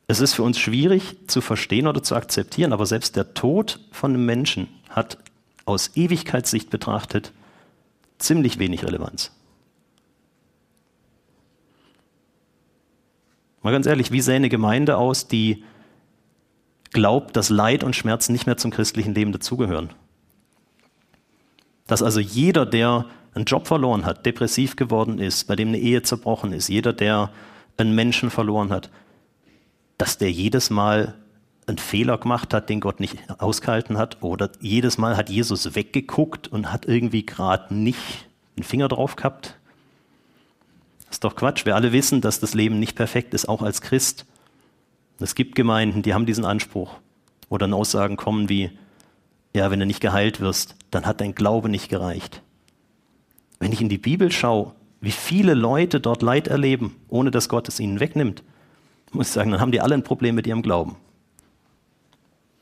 Es 0.06 0.20
ist 0.20 0.34
für 0.34 0.42
uns 0.42 0.58
schwierig 0.58 1.16
zu 1.28 1.40
verstehen 1.40 1.86
oder 1.86 2.02
zu 2.02 2.16
akzeptieren, 2.16 2.72
aber 2.72 2.84
selbst 2.84 3.14
der 3.16 3.32
Tod 3.34 3.80
von 3.92 4.12
einem 4.12 4.26
Menschen 4.26 4.68
hat 4.88 5.18
aus 5.64 5.96
Ewigkeitssicht 5.96 6.68
betrachtet 6.68 7.32
ziemlich 8.20 8.58
wenig 8.58 8.84
Relevanz. 8.84 9.32
Mal 13.62 13.72
ganz 13.72 13.86
ehrlich, 13.86 14.10
wie 14.10 14.20
sähe 14.20 14.36
eine 14.36 14.48
Gemeinde 14.48 14.96
aus, 14.96 15.28
die 15.28 15.64
glaubt, 16.92 17.36
dass 17.36 17.50
Leid 17.50 17.84
und 17.84 17.94
Schmerz 17.94 18.28
nicht 18.28 18.46
mehr 18.46 18.56
zum 18.56 18.70
christlichen 18.70 19.14
Leben 19.14 19.32
dazugehören? 19.32 19.90
Dass 21.86 22.02
also 22.02 22.20
jeder, 22.20 22.64
der 22.64 23.06
einen 23.34 23.44
Job 23.44 23.66
verloren 23.66 24.06
hat, 24.06 24.24
depressiv 24.24 24.76
geworden 24.76 25.18
ist, 25.18 25.44
bei 25.44 25.56
dem 25.56 25.68
eine 25.68 25.78
Ehe 25.78 26.02
zerbrochen 26.02 26.52
ist, 26.52 26.68
jeder, 26.68 26.92
der 26.92 27.30
einen 27.76 27.94
Menschen 27.94 28.30
verloren 28.30 28.70
hat, 28.70 28.90
dass 29.98 30.18
der 30.18 30.30
jedes 30.30 30.70
Mal 30.70 31.19
einen 31.70 31.78
Fehler 31.78 32.18
gemacht 32.18 32.52
hat, 32.52 32.68
den 32.68 32.80
Gott 32.80 33.00
nicht 33.00 33.16
ausgehalten 33.40 33.98
hat, 33.98 34.22
oder 34.22 34.50
jedes 34.60 34.98
Mal 34.98 35.16
hat 35.16 35.30
Jesus 35.30 35.74
weggeguckt 35.74 36.48
und 36.48 36.72
hat 36.72 36.86
irgendwie 36.86 37.24
gerade 37.24 37.74
nicht 37.74 38.28
den 38.56 38.64
Finger 38.64 38.88
drauf 38.88 39.16
gehabt. 39.16 39.56
Das 41.06 41.16
ist 41.16 41.24
doch 41.24 41.34
Quatsch. 41.34 41.66
Wir 41.66 41.74
alle 41.74 41.92
wissen, 41.92 42.20
dass 42.20 42.38
das 42.38 42.54
Leben 42.54 42.78
nicht 42.78 42.94
perfekt 42.94 43.34
ist, 43.34 43.48
auch 43.48 43.62
als 43.62 43.80
Christ. 43.80 44.26
Es 45.18 45.34
gibt 45.34 45.54
Gemeinden, 45.54 46.02
die 46.02 46.14
haben 46.14 46.26
diesen 46.26 46.44
Anspruch, 46.44 46.94
wo 47.48 47.58
dann 47.58 47.74
Aussagen 47.74 48.16
kommen 48.16 48.48
wie, 48.48 48.70
ja, 49.54 49.70
wenn 49.70 49.80
du 49.80 49.86
nicht 49.86 50.00
geheilt 50.00 50.40
wirst, 50.40 50.76
dann 50.90 51.06
hat 51.06 51.20
dein 51.20 51.34
Glaube 51.34 51.68
nicht 51.68 51.88
gereicht. 51.88 52.42
Wenn 53.58 53.72
ich 53.72 53.80
in 53.80 53.88
die 53.88 53.98
Bibel 53.98 54.30
schaue, 54.30 54.72
wie 55.00 55.10
viele 55.10 55.54
Leute 55.54 56.00
dort 56.00 56.22
Leid 56.22 56.48
erleben, 56.48 56.96
ohne 57.08 57.30
dass 57.30 57.48
Gott 57.48 57.68
es 57.68 57.80
ihnen 57.80 58.00
wegnimmt, 58.00 58.42
muss 59.12 59.28
ich 59.28 59.32
sagen, 59.32 59.50
dann 59.50 59.60
haben 59.60 59.72
die 59.72 59.80
alle 59.80 59.94
ein 59.94 60.04
Problem 60.04 60.34
mit 60.34 60.46
ihrem 60.46 60.62
Glauben. 60.62 60.96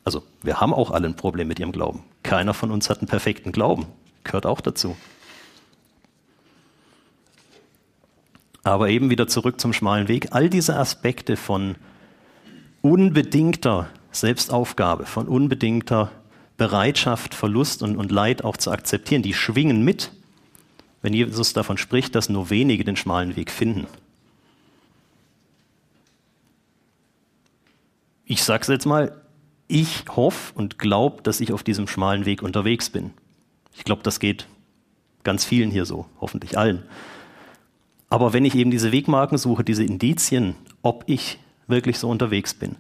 Also, 0.09 0.23
wir 0.41 0.59
haben 0.59 0.73
auch 0.73 0.91
alle 0.91 1.07
ein 1.07 1.17
Problem 1.17 1.49
mit 1.49 1.61
ihrem 1.61 1.71
Glauben. 1.71 2.03
Keiner 2.23 2.55
von 2.55 2.71
uns 2.71 2.89
hat 2.89 3.01
einen 3.01 3.09
perfekten 3.09 3.53
Glauben. 3.53 3.85
Gehört 4.25 4.47
auch 4.47 4.63
dazu. 4.63 4.97
Aber 8.63 8.89
eben 8.89 9.11
wieder 9.11 9.29
zurück 9.29 9.61
zum 9.61 9.75
schmalen 9.75 10.09
Weg. 10.09 10.29
All 10.31 10.49
diese 10.49 10.79
Aspekte 10.79 11.37
von 11.37 11.77
unbedingter 12.81 13.91
Selbstaufgabe, 14.11 15.05
von 15.05 15.29
unbedingter 15.29 16.11
Bereitschaft, 16.57 17.35
Verlust 17.35 17.83
und, 17.83 17.99
und 17.99 18.11
Leid 18.11 18.45
auch 18.45 18.57
zu 18.57 18.71
akzeptieren, 18.71 19.21
die 19.21 19.35
schwingen 19.35 19.85
mit 19.85 20.11
wenn 21.03 21.15
Jesus 21.15 21.53
davon 21.53 21.79
spricht, 21.79 22.15
dass 22.15 22.29
nur 22.29 22.51
wenige 22.51 22.83
den 22.83 22.97
schmalen 22.97 23.37
Weg 23.37 23.51
finden. 23.51 23.87
Ich 28.25 28.43
sage 28.43 28.63
es 28.63 28.69
jetzt 28.69 28.87
mal, 28.87 29.18
ich 29.69 30.05
hoffe 30.15 30.53
und 30.55 30.79
glaube, 30.79 31.23
dass 31.23 31.41
ich 31.41 31.53
auf 31.53 31.63
diesem 31.63 31.87
schmalen 31.87 32.27
Weg 32.27 32.43
unterwegs 32.43 32.91
bin. 32.91 33.13
Ich 33.77 33.85
glaube, 33.85 34.03
das 34.03 34.19
geht 34.19 34.47
ganz 35.23 35.45
vielen 35.45 35.71
hier 35.71 35.85
so, 35.85 36.07
hoffentlich 36.21 36.59
allen. 36.59 36.83
Aber 38.11 38.33
wenn 38.33 38.45
ich 38.45 38.55
eben 38.55 38.71
diese 38.71 38.91
Wegmarken 38.91 39.39
suche, 39.39 39.63
diese 39.63 39.85
Indizien, 39.85 40.57
ob 40.83 41.05
ich 41.07 41.39
wirklich 41.67 41.99
so 41.99 42.09
unterwegs 42.09 42.55
bin, 42.55 42.77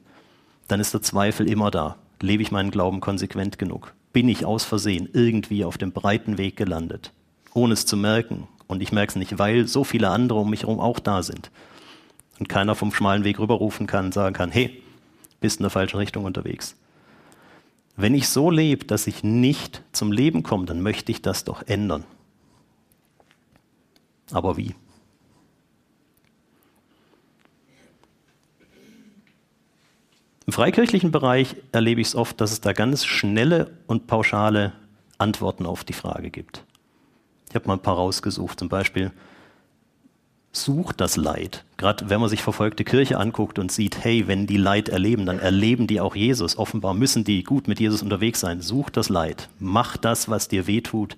dann 0.66 0.81
ist 0.81 0.94
der 0.94 1.03
Zweifel 1.03 1.48
immer 1.48 1.70
da. 1.70 1.96
Lebe 2.20 2.42
ich 2.42 2.51
meinen 2.51 2.70
Glauben 2.70 3.01
konsequent 3.01 3.59
genug? 3.59 3.94
Bin 4.12 4.29
ich 4.29 4.44
aus 4.44 4.64
Versehen 4.64 5.09
irgendwie 5.12 5.64
auf 5.64 5.79
dem 5.79 5.92
breiten 5.92 6.38
Weg 6.38 6.57
gelandet? 6.57 7.12
ohne 7.59 7.74
es 7.74 7.87
zu 7.87 7.96
merken. 7.96 8.48
Und 8.66 8.83
ich 8.83 8.92
merke 8.92 9.11
es 9.11 9.16
nicht, 9.16 9.38
weil 9.38 9.66
so 9.66 9.85
viele 9.85 10.11
andere 10.11 10.40
um 10.40 10.51
mich 10.51 10.62
herum 10.62 10.81
auch 10.81 10.98
da 10.98 11.22
sind. 11.22 11.51
Und 12.38 12.48
keiner 12.48 12.74
vom 12.74 12.92
schmalen 12.92 13.24
Weg 13.24 13.38
rüberrufen 13.38 13.87
kann 13.87 14.07
und 14.07 14.14
sagen 14.14 14.35
kann, 14.35 14.51
hey, 14.51 14.83
bist 15.40 15.61
in 15.61 15.64
der 15.64 15.70
falschen 15.70 15.98
Richtung 15.98 16.24
unterwegs. 16.24 16.77
Wenn 17.96 18.14
ich 18.14 18.29
so 18.29 18.51
lebe, 18.51 18.85
dass 18.85 19.07
ich 19.07 19.24
nicht 19.24 19.83
zum 19.92 20.12
Leben 20.12 20.42
komme, 20.42 20.66
dann 20.66 20.81
möchte 20.83 21.11
ich 21.11 21.20
das 21.20 21.44
doch 21.44 21.66
ändern. 21.66 22.05
Aber 24.31 24.57
wie? 24.57 24.74
Im 30.46 30.53
freikirchlichen 30.53 31.11
Bereich 31.11 31.57
erlebe 31.72 32.01
ich 32.01 32.09
es 32.09 32.14
oft, 32.14 32.40
dass 32.40 32.53
es 32.53 32.61
da 32.61 32.72
ganz 32.72 33.05
schnelle 33.05 33.70
und 33.87 34.07
pauschale 34.07 34.72
Antworten 35.18 35.66
auf 35.66 35.85
die 35.85 35.92
Frage 35.92 36.31
gibt. 36.31 36.64
Ich 37.48 37.55
habe 37.55 37.66
mal 37.66 37.74
ein 37.74 37.83
paar 37.83 37.96
rausgesucht, 37.96 38.59
zum 38.59 38.68
Beispiel 38.68 39.12
sucht 40.52 41.00
das 41.00 41.16
Leid. 41.16 41.64
Gerade 41.76 42.11
wenn 42.11 42.20
man 42.20 42.28
sich 42.28 42.42
verfolgte 42.42 42.84
Kirche 42.84 43.18
anguckt 43.18 43.58
und 43.58 43.70
sieht, 43.70 44.02
hey, 44.02 44.26
wenn 44.26 44.46
die 44.46 44.56
Leid 44.56 44.88
erleben, 44.88 45.26
dann 45.26 45.38
erleben 45.38 45.87
die 45.87 46.00
auch 46.00 46.16
Jesus. 46.16 46.58
Offenbar 46.58 46.94
müssen 46.94 47.24
die 47.24 47.44
gut 47.44 47.68
mit 47.68 47.80
Jesus 47.80 48.02
unterwegs 48.02 48.40
sein. 48.40 48.61
Such 48.61 48.90
das 48.90 49.08
Leid. 49.08 49.48
Mach 49.58 49.96
das, 49.96 50.28
was 50.28 50.48
dir 50.48 50.66
weh 50.66 50.80
tut. 50.80 51.16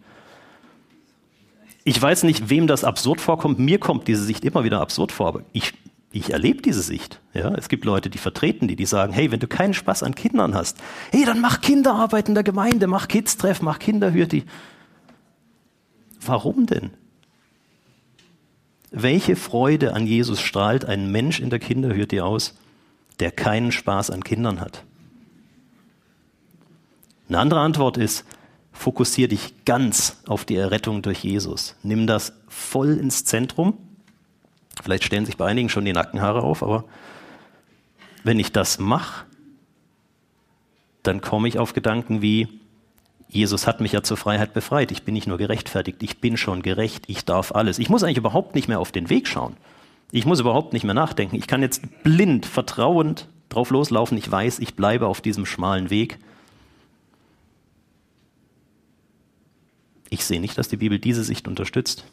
Ich 1.84 2.00
weiß 2.00 2.24
nicht, 2.24 2.50
wem 2.50 2.66
das 2.66 2.84
absurd 2.84 3.20
vorkommt. 3.20 3.58
Mir 3.58 3.78
kommt 3.78 4.08
diese 4.08 4.24
Sicht 4.24 4.44
immer 4.44 4.64
wieder 4.64 4.80
absurd 4.80 5.12
vor, 5.12 5.28
aber 5.28 5.42
ich, 5.52 5.72
ich 6.12 6.30
erlebe 6.30 6.60
diese 6.60 6.82
Sicht. 6.82 7.20
Ja, 7.32 7.54
es 7.54 7.68
gibt 7.68 7.84
Leute, 7.84 8.10
die 8.10 8.18
vertreten 8.18 8.68
die, 8.68 8.76
die 8.76 8.84
sagen, 8.84 9.12
hey, 9.12 9.30
wenn 9.30 9.40
du 9.40 9.46
keinen 9.46 9.72
Spaß 9.72 10.02
an 10.02 10.14
Kindern 10.14 10.54
hast, 10.54 10.76
hey, 11.10 11.24
dann 11.24 11.40
mach 11.40 11.62
Kinderarbeit 11.62 12.28
in 12.28 12.34
der 12.34 12.44
Gemeinde, 12.44 12.86
mach 12.86 13.08
Kids-Treff, 13.08 13.62
mach 13.62 13.78
Kinderhürti. 13.78 14.44
Warum 16.20 16.66
denn? 16.66 16.90
Welche 18.90 19.36
Freude 19.36 19.94
an 19.94 20.06
Jesus 20.06 20.40
strahlt 20.40 20.84
ein 20.84 21.12
Mensch 21.12 21.40
in 21.40 21.50
der 21.50 21.60
Kinderhürde 21.60 22.24
aus, 22.24 22.58
der 23.20 23.30
keinen 23.30 23.70
Spaß 23.70 24.10
an 24.10 24.24
Kindern 24.24 24.60
hat? 24.60 24.84
Eine 27.28 27.38
andere 27.38 27.60
Antwort 27.60 27.96
ist, 27.96 28.24
fokussiere 28.72 29.28
dich 29.28 29.64
ganz 29.64 30.22
auf 30.26 30.44
die 30.44 30.56
Errettung 30.56 31.02
durch 31.02 31.22
Jesus. 31.22 31.76
Nimm 31.84 32.08
das 32.08 32.32
voll 32.48 32.96
ins 32.96 33.24
Zentrum. 33.24 33.78
Vielleicht 34.82 35.04
stellen 35.04 35.26
sich 35.26 35.36
bei 35.36 35.46
einigen 35.46 35.68
schon 35.68 35.84
die 35.84 35.92
Nackenhaare 35.92 36.42
auf, 36.42 36.62
aber 36.62 36.84
wenn 38.24 38.40
ich 38.40 38.50
das 38.50 38.78
mache, 38.78 39.26
dann 41.02 41.20
komme 41.20 41.46
ich 41.46 41.58
auf 41.58 41.72
Gedanken 41.72 42.22
wie, 42.22 42.59
Jesus 43.30 43.66
hat 43.66 43.80
mich 43.80 43.92
ja 43.92 44.02
zur 44.02 44.16
Freiheit 44.16 44.52
befreit. 44.52 44.90
Ich 44.90 45.04
bin 45.04 45.14
nicht 45.14 45.28
nur 45.28 45.38
gerechtfertigt, 45.38 46.02
ich 46.02 46.20
bin 46.20 46.36
schon 46.36 46.62
gerecht, 46.62 47.04
ich 47.06 47.24
darf 47.24 47.52
alles. 47.52 47.78
Ich 47.78 47.88
muss 47.88 48.02
eigentlich 48.02 48.18
überhaupt 48.18 48.56
nicht 48.56 48.66
mehr 48.66 48.80
auf 48.80 48.90
den 48.90 49.08
Weg 49.08 49.28
schauen. 49.28 49.56
Ich 50.10 50.26
muss 50.26 50.40
überhaupt 50.40 50.72
nicht 50.72 50.82
mehr 50.82 50.94
nachdenken. 50.94 51.36
Ich 51.36 51.46
kann 51.46 51.62
jetzt 51.62 51.82
blind, 52.02 52.44
vertrauend 52.44 53.28
drauf 53.48 53.70
loslaufen. 53.70 54.18
Ich 54.18 54.30
weiß, 54.30 54.58
ich 54.58 54.74
bleibe 54.74 55.06
auf 55.06 55.20
diesem 55.20 55.46
schmalen 55.46 55.90
Weg. 55.90 56.18
Ich 60.08 60.24
sehe 60.24 60.40
nicht, 60.40 60.58
dass 60.58 60.66
die 60.66 60.76
Bibel 60.76 60.98
diese 60.98 61.22
Sicht 61.22 61.46
unterstützt. 61.46 62.04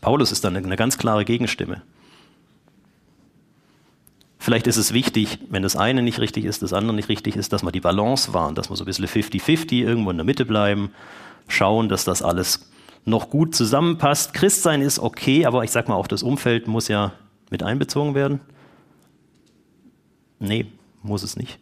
Paulus 0.00 0.30
ist 0.30 0.44
dann 0.44 0.56
eine 0.56 0.76
ganz 0.76 0.96
klare 0.96 1.24
Gegenstimme. 1.24 1.82
Vielleicht 4.44 4.66
ist 4.66 4.76
es 4.76 4.92
wichtig, 4.92 5.38
wenn 5.48 5.62
das 5.62 5.74
eine 5.74 6.02
nicht 6.02 6.18
richtig 6.18 6.44
ist, 6.44 6.60
das 6.60 6.74
andere 6.74 6.94
nicht 6.94 7.08
richtig 7.08 7.34
ist, 7.34 7.54
dass 7.54 7.62
man 7.62 7.72
die 7.72 7.80
Balance 7.80 8.34
wahren, 8.34 8.54
dass 8.54 8.68
man 8.68 8.76
so 8.76 8.84
ein 8.84 8.86
bisschen 8.86 9.06
50-50 9.06 9.76
irgendwo 9.76 10.10
in 10.10 10.18
der 10.18 10.26
Mitte 10.26 10.44
bleiben, 10.44 10.90
schauen, 11.48 11.88
dass 11.88 12.04
das 12.04 12.20
alles 12.20 12.70
noch 13.06 13.30
gut 13.30 13.54
zusammenpasst. 13.54 14.34
Christsein 14.34 14.82
ist 14.82 14.98
okay, 14.98 15.46
aber 15.46 15.64
ich 15.64 15.70
sag 15.70 15.88
mal, 15.88 15.94
auch 15.94 16.08
das 16.08 16.22
Umfeld 16.22 16.68
muss 16.68 16.88
ja 16.88 17.14
mit 17.48 17.62
einbezogen 17.62 18.14
werden. 18.14 18.40
Nee, 20.40 20.66
muss 21.02 21.22
es 21.22 21.36
nicht. 21.36 21.58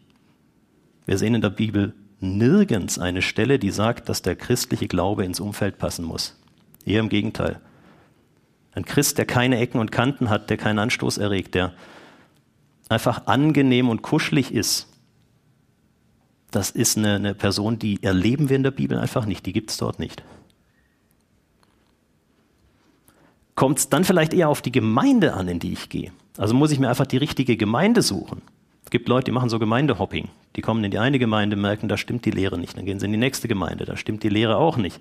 Wir 1.07 1.19
sehen 1.19 1.37
in 1.37 1.41
der 1.41 1.51
Bibel 1.51 1.95
nirgends 2.19 2.99
eine 2.99 3.23
Stelle, 3.23 3.61
die 3.61 3.71
sagt, 3.71 4.09
dass 4.09 4.23
der 4.23 4.35
christliche 4.35 4.89
Glaube 4.89 5.25
ins 5.25 5.39
Umfeld 5.39 5.79
passen 5.79 6.05
muss. 6.05 6.37
Eher 6.85 6.99
im 6.99 7.11
Gegenteil. 7.11 7.61
Ein 8.73 8.85
Christ, 8.85 9.19
der 9.19 9.25
keine 9.25 9.59
Ecken 9.59 9.79
und 9.79 9.93
Kanten 9.93 10.31
hat, 10.31 10.51
der 10.51 10.57
keinen 10.57 10.81
Anstoß 10.81 11.19
erregt, 11.19 11.55
der 11.55 11.75
einfach 12.93 13.27
angenehm 13.27 13.89
und 13.89 14.03
kuschelig 14.03 14.53
ist, 14.53 14.89
das 16.51 16.71
ist 16.71 16.99
eine, 16.99 17.15
eine 17.15 17.35
Person, 17.35 17.79
die 17.79 18.03
erleben 18.03 18.49
wir 18.49 18.57
in 18.57 18.63
der 18.63 18.71
Bibel 18.71 18.99
einfach 18.99 19.25
nicht, 19.25 19.47
die 19.47 19.53
gibt 19.53 19.71
es 19.71 19.79
dort 19.79 19.99
nicht. 19.99 20.23
Kommt 23.55 23.79
es 23.79 23.89
dann 23.89 24.05
vielleicht 24.05 24.35
eher 24.35 24.49
auf 24.49 24.63
die 24.63 24.73
Gemeinde 24.73 25.35
an, 25.35 25.49
in 25.49 25.59
die 25.59 25.73
ich 25.73 25.89
gehe? 25.89 26.13
Also 26.37 26.55
muss 26.55 26.71
ich 26.71 26.79
mir 26.79 26.89
einfach 26.89 27.07
die 27.07 27.17
richtige 27.17 27.57
Gemeinde 27.57 28.03
suchen. 28.03 28.43
Es 28.85 28.91
gibt 28.91 29.09
Leute, 29.09 29.27
die 29.27 29.31
machen 29.33 29.49
so 29.49 29.59
Gemeindehopping. 29.59 30.29
Die 30.57 30.61
kommen 30.61 30.85
in 30.85 30.91
die 30.91 30.99
eine 30.99 31.19
Gemeinde, 31.19 31.57
merken, 31.57 31.89
da 31.89 31.97
stimmt 31.97 32.25
die 32.25 32.31
Lehre 32.31 32.59
nicht. 32.59 32.77
Dann 32.77 32.85
gehen 32.85 32.99
sie 32.99 33.07
in 33.07 33.13
die 33.13 33.19
nächste 33.19 33.49
Gemeinde, 33.49 33.85
da 33.85 33.97
stimmt 33.97 34.23
die 34.23 34.29
Lehre 34.29 34.57
auch 34.57 34.77
nicht. 34.77 35.01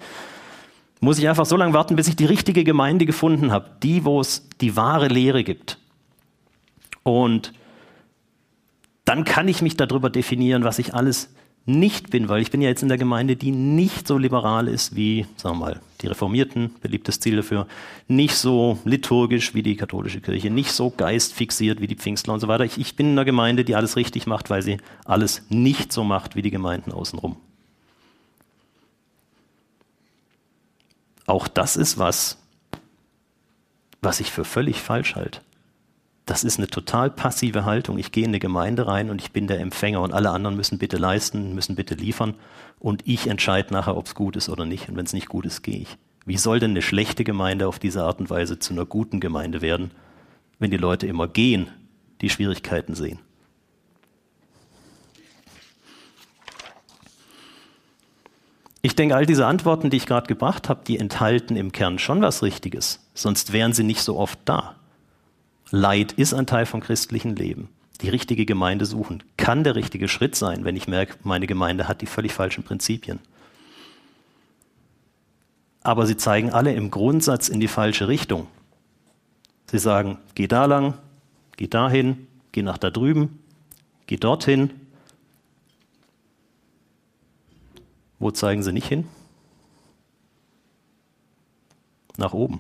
Muss 1.00 1.18
ich 1.18 1.28
einfach 1.28 1.46
so 1.46 1.58
lange 1.58 1.74
warten, 1.74 1.96
bis 1.96 2.08
ich 2.08 2.16
die 2.16 2.26
richtige 2.26 2.64
Gemeinde 2.64 3.06
gefunden 3.06 3.52
habe, 3.52 3.70
die, 3.82 4.06
wo 4.06 4.22
es 4.22 4.48
die 4.62 4.76
wahre 4.76 5.08
Lehre 5.08 5.44
gibt. 5.44 5.80
Und 7.04 7.54
dann 9.12 9.26
kann 9.26 9.50
ich 9.50 9.62
mich 9.62 9.76
darüber 9.76 10.10
definieren, 10.10 10.64
was 10.64 10.80
ich 10.80 10.94
alles 10.94 11.28
nicht 11.66 12.12
bin, 12.12 12.30
weil 12.30 12.42
ich 12.42 12.50
bin 12.50 12.62
ja 12.62 12.70
jetzt 12.70 12.82
in 12.82 12.88
der 12.88 12.98
Gemeinde, 12.98 13.36
die 13.36 13.52
nicht 13.52 14.08
so 14.08 14.18
liberal 14.18 14.70
ist 14.70 14.96
wie, 14.96 15.26
sagen 15.36 15.58
wir 15.58 15.66
mal, 15.66 15.82
die 16.02 16.08
Reformierten, 16.08 16.74
beliebtes 16.82 17.20
Ziel 17.20 17.36
dafür, 17.36 17.68
nicht 18.08 18.36
so 18.36 18.80
liturgisch 18.86 19.54
wie 19.54 19.64
die 19.64 19.76
katholische 19.76 20.22
Kirche, 20.22 20.50
nicht 20.50 20.72
so 20.72 20.92
geistfixiert 20.92 21.82
wie 21.82 21.88
die 21.88 21.98
Pfingstler 21.98 22.34
und 22.34 22.40
so 22.40 22.48
weiter. 22.48 22.64
Ich, 22.64 22.78
ich 22.78 22.96
bin 22.96 23.08
in 23.08 23.12
einer 23.12 23.26
Gemeinde, 23.26 23.66
die 23.66 23.76
alles 23.76 23.98
richtig 23.98 24.28
macht, 24.28 24.50
weil 24.50 24.62
sie 24.62 24.78
alles 25.04 25.44
nicht 25.50 25.92
so 25.92 26.06
macht 26.06 26.38
wie 26.38 26.42
die 26.42 26.50
Gemeinden 26.50 26.94
außenrum. 26.94 27.36
Auch 31.26 31.50
das 31.50 31.76
ist 31.76 31.98
was, 31.98 32.38
was 34.02 34.22
ich 34.22 34.32
für 34.32 34.46
völlig 34.46 34.80
falsch 34.80 35.18
halte. 35.18 35.42
Das 36.32 36.46
ist 36.46 36.60
eine 36.60 36.70
total 36.70 37.10
passive 37.10 37.66
Haltung. 37.66 37.98
Ich 37.98 38.14
gehe 38.14 38.24
in 38.24 38.30
eine 38.30 38.40
Gemeinde 38.40 38.88
rein 38.88 39.10
und 39.10 39.20
ich 39.20 39.34
bin 39.34 39.48
der 39.48 39.60
Empfänger 39.60 40.00
und 40.00 40.14
alle 40.14 40.30
anderen 40.30 40.56
müssen 40.56 40.78
bitte 40.78 40.96
leisten, 40.96 41.54
müssen 41.54 41.76
bitte 41.76 41.94
liefern 41.94 42.36
und 42.80 43.06
ich 43.06 43.28
entscheide 43.28 43.74
nachher, 43.74 43.98
ob 43.98 44.06
es 44.06 44.16
gut 44.16 44.38
ist 44.38 44.48
oder 44.48 44.66
nicht. 44.66 44.88
Und 44.88 44.96
wenn 44.96 45.06
es 45.06 45.12
nicht 45.12 45.28
gut 45.28 45.46
ist, 45.46 45.62
gehe 45.62 45.80
ich. 45.80 45.98
Wie 46.26 46.38
soll 46.38 46.62
denn 46.62 46.72
eine 46.72 46.82
schlechte 46.82 47.26
Gemeinde 47.26 47.68
auf 47.68 47.80
diese 47.80 48.04
Art 48.04 48.22
und 48.22 48.30
Weise 48.30 48.60
zu 48.60 48.72
einer 48.72 48.86
guten 48.86 49.20
Gemeinde 49.20 49.62
werden, 49.62 49.92
wenn 50.58 50.72
die 50.72 50.78
Leute 50.78 51.06
immer 51.06 51.28
gehen, 51.28 51.68
die 52.22 52.30
Schwierigkeiten 52.30 52.96
sehen? 52.96 53.20
Ich 58.82 58.96
denke, 58.96 59.18
all 59.18 59.26
diese 59.26 59.48
Antworten, 59.48 59.90
die 59.90 59.98
ich 59.98 60.06
gerade 60.06 60.28
gebracht 60.28 60.70
habe, 60.70 60.86
die 60.88 60.98
enthalten 60.98 61.58
im 61.58 61.74
Kern 61.74 62.00
schon 62.00 62.22
was 62.22 62.42
Richtiges. 62.42 63.06
Sonst 63.14 63.52
wären 63.52 63.74
sie 63.74 63.84
nicht 63.84 64.02
so 64.02 64.18
oft 64.18 64.40
da. 64.46 64.78
Leid 65.72 66.12
ist 66.12 66.34
ein 66.34 66.46
Teil 66.46 66.66
vom 66.66 66.82
christlichen 66.82 67.36
Leben. 67.36 67.70
Die 68.02 68.10
richtige 68.10 68.46
Gemeinde 68.46 68.86
suchen 68.86 69.24
kann 69.38 69.64
der 69.64 69.76
richtige 69.76 70.10
Schritt 70.10 70.36
sein, 70.36 70.66
wenn 70.66 70.76
ich 70.76 70.88
merke, 70.88 71.16
meine 71.24 71.48
Gemeinde 71.48 71.88
hat 71.88 72.02
die 72.02 72.08
völlig 72.08 72.34
falschen 72.34 72.64
Prinzipien. 72.64 73.20
Aber 75.82 76.06
sie 76.06 76.18
zeigen 76.18 76.52
alle 76.52 76.74
im 76.74 76.92
Grundsatz 76.92 77.48
in 77.48 77.62
die 77.62 77.70
falsche 77.70 78.10
Richtung. 78.10 78.48
Sie 79.72 79.80
sagen, 79.80 80.18
geh 80.36 80.48
da 80.48 80.66
lang, 80.66 80.96
geh 81.56 81.68
dahin, 81.68 82.28
geh 82.52 82.64
nach 82.64 82.78
da 82.78 82.90
drüben, 82.90 83.40
geh 84.08 84.18
dorthin. 84.18 84.72
Wo 88.20 88.30
zeigen 88.32 88.62
sie 88.62 88.74
nicht 88.74 88.88
hin? 88.88 89.08
Nach 92.18 92.34
oben. 92.34 92.60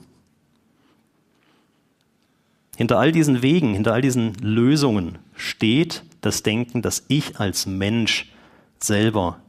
Hinter 2.81 2.97
all 2.97 3.11
diesen 3.11 3.43
Wegen, 3.43 3.75
hinter 3.75 3.93
all 3.93 4.01
diesen 4.01 4.33
Lösungen 4.41 5.19
steht 5.35 6.01
das 6.21 6.41
Denken, 6.41 6.81
dass 6.81 7.05
ich 7.09 7.39
als 7.39 7.67
Mensch 7.67 8.31
selber 8.79 9.39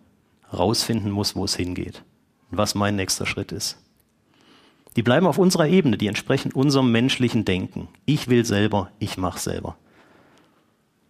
rausfinden 0.53 1.11
muss, 1.11 1.35
wo 1.35 1.43
es 1.47 1.57
hingeht 1.57 2.03
und 2.51 2.59
was 2.59 2.75
mein 2.75 2.95
nächster 2.95 3.25
Schritt 3.25 3.51
ist. 3.51 3.79
Die 4.97 5.03
bleiben 5.03 5.27
auf 5.27 5.39
unserer 5.39 5.67
Ebene, 5.67 5.97
die 5.97 6.09
entsprechen 6.09 6.53
unserem 6.53 6.93
menschlichen 6.93 7.47
Denken. 7.47 7.89
Ich 8.05 8.29
will 8.29 8.45
selber, 8.45 8.91
ich 8.99 9.17
mache 9.17 9.41
selber. 9.41 9.79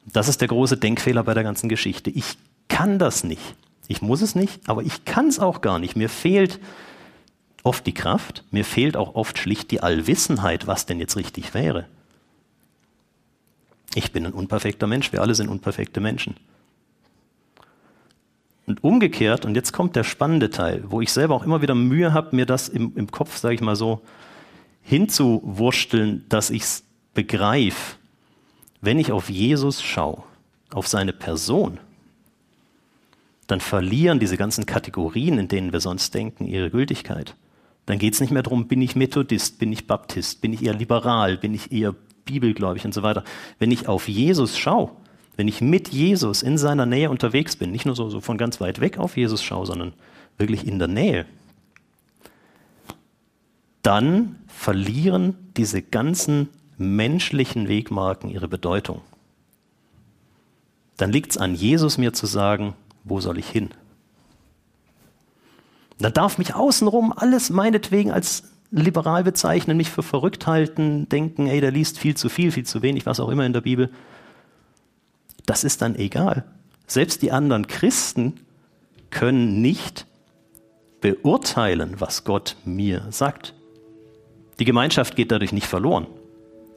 Das 0.06 0.28
ist 0.28 0.40
der 0.42 0.46
große 0.46 0.76
Denkfehler 0.76 1.24
bei 1.24 1.35
der 1.35 1.42
ganzen 1.42 1.68
Geschichte. 1.68 2.11
Ich 2.11 2.38
kann 2.68 3.00
das 3.00 3.24
nicht. 3.24 3.56
Ich 3.88 4.00
muss 4.00 4.22
es 4.22 4.37
nicht, 4.37 4.61
aber 4.68 4.85
ich 4.85 5.04
kann 5.04 5.26
es 5.26 5.40
auch 5.40 5.61
gar 5.61 5.80
nicht. 5.80 5.96
Mir 5.96 6.08
fehlt 6.08 6.61
oft 7.64 7.85
die 7.85 7.94
Kraft, 7.94 8.44
mir 8.52 8.64
fehlt 8.64 8.96
auch 8.96 9.16
oft 9.16 9.38
schlicht 9.38 9.72
die 9.72 9.80
Allwissenheit, 9.80 10.68
was 10.68 10.87
denn 10.87 11.00
jetzt 11.00 11.16
richtig 11.16 11.52
wäre. 11.52 11.88
Ich 13.94 14.12
bin 14.12 14.26
ein 14.26 14.33
unperfekter 14.33 14.87
Mensch, 14.87 15.12
wir 15.12 15.20
alle 15.20 15.35
sind 15.35 15.48
unperfekte 15.48 16.00
Menschen. 16.00 16.37
Und 18.66 18.85
umgekehrt, 18.85 19.44
und 19.44 19.55
jetzt 19.55 19.72
kommt 19.72 19.96
der 19.96 20.05
spannende 20.05 20.50
Teil, 20.50 20.85
wo 20.87 21.00
ich 21.00 21.12
selber 21.12 21.35
auch 21.35 21.44
immer 21.44 21.62
wieder 21.62 21.74
Mühe 21.74 22.12
habe, 22.14 22.35
mir 22.35 22.46
das 22.46 22.68
im, 22.68 22.92
im 22.96 23.11
Kopf, 23.11 23.37
sage 23.37 23.55
ich 23.55 23.61
mal 23.61 23.76
so, 23.76 24.00
hinzuwursteln, 24.83 26.24
dass 26.28 26.50
ich 26.50 26.62
es 26.62 26.85
begreife, 27.14 27.96
wenn 28.81 28.98
ich 28.98 29.12
auf 29.12 29.31
Jesus 29.31 29.83
schaue, 29.83 30.22
auf 30.70 30.88
seine 30.88 31.12
Person, 31.12 31.78
dann 33.46 33.61
verlieren 33.61 34.18
diese 34.18 34.37
ganzen 34.37 34.64
Kategorien, 34.64 35.38
in 35.38 35.48
denen 35.48 35.72
wir 35.72 35.81
sonst 35.81 36.14
denken, 36.14 36.46
ihre 36.46 36.70
Gültigkeit. 36.70 37.37
Dann 37.87 37.98
geht 37.98 38.14
es 38.14 38.20
nicht 38.20 38.31
mehr 38.31 38.42
darum, 38.42 38.68
bin 38.68 38.81
ich 38.81 38.96
Methodist, 38.96 39.59
bin 39.59 39.72
ich 39.72 39.87
Baptist, 39.87 40.40
bin 40.40 40.52
ich 40.52 40.64
eher 40.64 40.74
liberal, 40.74 41.37
bin 41.37 41.52
ich 41.52 41.72
eher 41.72 41.94
bibelgläubig 42.24 42.85
und 42.85 42.94
so 42.94 43.02
weiter. 43.02 43.24
Wenn 43.58 43.70
ich 43.70 43.88
auf 43.88 44.08
Jesus 44.08 44.58
schaue, 44.58 44.90
wenn 45.37 45.48
ich 45.48 45.61
mit 45.61 45.88
Jesus 45.88 46.42
in 46.42 46.58
seiner 46.58 46.87
Nähe 46.87 47.11
unterwegs 47.11 47.56
bin, 47.56 47.70
nicht 47.70 47.87
nur 47.87 47.96
so, 47.96 48.11
so 48.11 48.20
von 48.20 48.38
ganz 48.38 48.61
weit 48.61 48.80
weg 48.80 48.98
auf 48.98 49.16
Jesus 49.16 49.42
schaue, 49.42 49.66
sondern 49.66 49.92
wirklich 50.38 50.66
in 50.66 50.78
der 50.78 50.88
Nähe, 50.88 51.26
dann 53.82 54.37
verlieren 54.46 55.37
diese 55.56 55.82
ganzen 55.82 56.48
menschlichen 56.78 57.68
Wegmarken 57.68 58.30
ihre 58.30 58.48
Bedeutung. 58.48 59.00
Dann 60.96 61.11
liegt 61.11 61.32
es 61.32 61.38
an 61.38 61.54
Jesus, 61.54 61.98
mir 61.98 62.12
zu 62.12 62.26
sagen, 62.26 62.74
wo 63.04 63.20
soll 63.20 63.38
ich 63.38 63.48
hin? 63.48 63.70
Dann 65.98 66.12
darf 66.12 66.38
mich 66.38 66.54
außenrum 66.54 67.12
alles 67.12 67.50
meinetwegen 67.50 68.11
als 68.11 68.44
liberal 68.72 69.22
bezeichnen, 69.22 69.76
mich 69.76 69.90
für 69.90 70.02
verrückt 70.02 70.46
halten, 70.46 71.08
denken, 71.08 71.46
ey, 71.46 71.61
der 71.61 71.70
liest 71.70 71.98
viel 71.98 72.16
zu 72.16 72.28
viel, 72.28 72.50
viel 72.50 72.64
zu 72.64 72.82
wenig, 72.82 73.06
was 73.06 73.20
auch 73.20 73.28
immer 73.28 73.44
in 73.46 73.52
der 73.52 73.61
Bibel. 73.61 73.90
Das 75.46 75.62
ist 75.62 75.82
dann 75.82 75.94
egal. 75.94 76.44
Selbst 76.87 77.22
die 77.22 77.32
anderen 77.32 77.66
Christen 77.66 78.40
können 79.11 79.61
nicht 79.61 80.06
beurteilen, 81.00 81.96
was 81.98 82.24
Gott 82.24 82.56
mir 82.64 83.06
sagt. 83.11 83.54
Die 84.58 84.64
Gemeinschaft 84.64 85.16
geht 85.16 85.30
dadurch 85.30 85.52
nicht 85.52 85.66
verloren. 85.66 86.06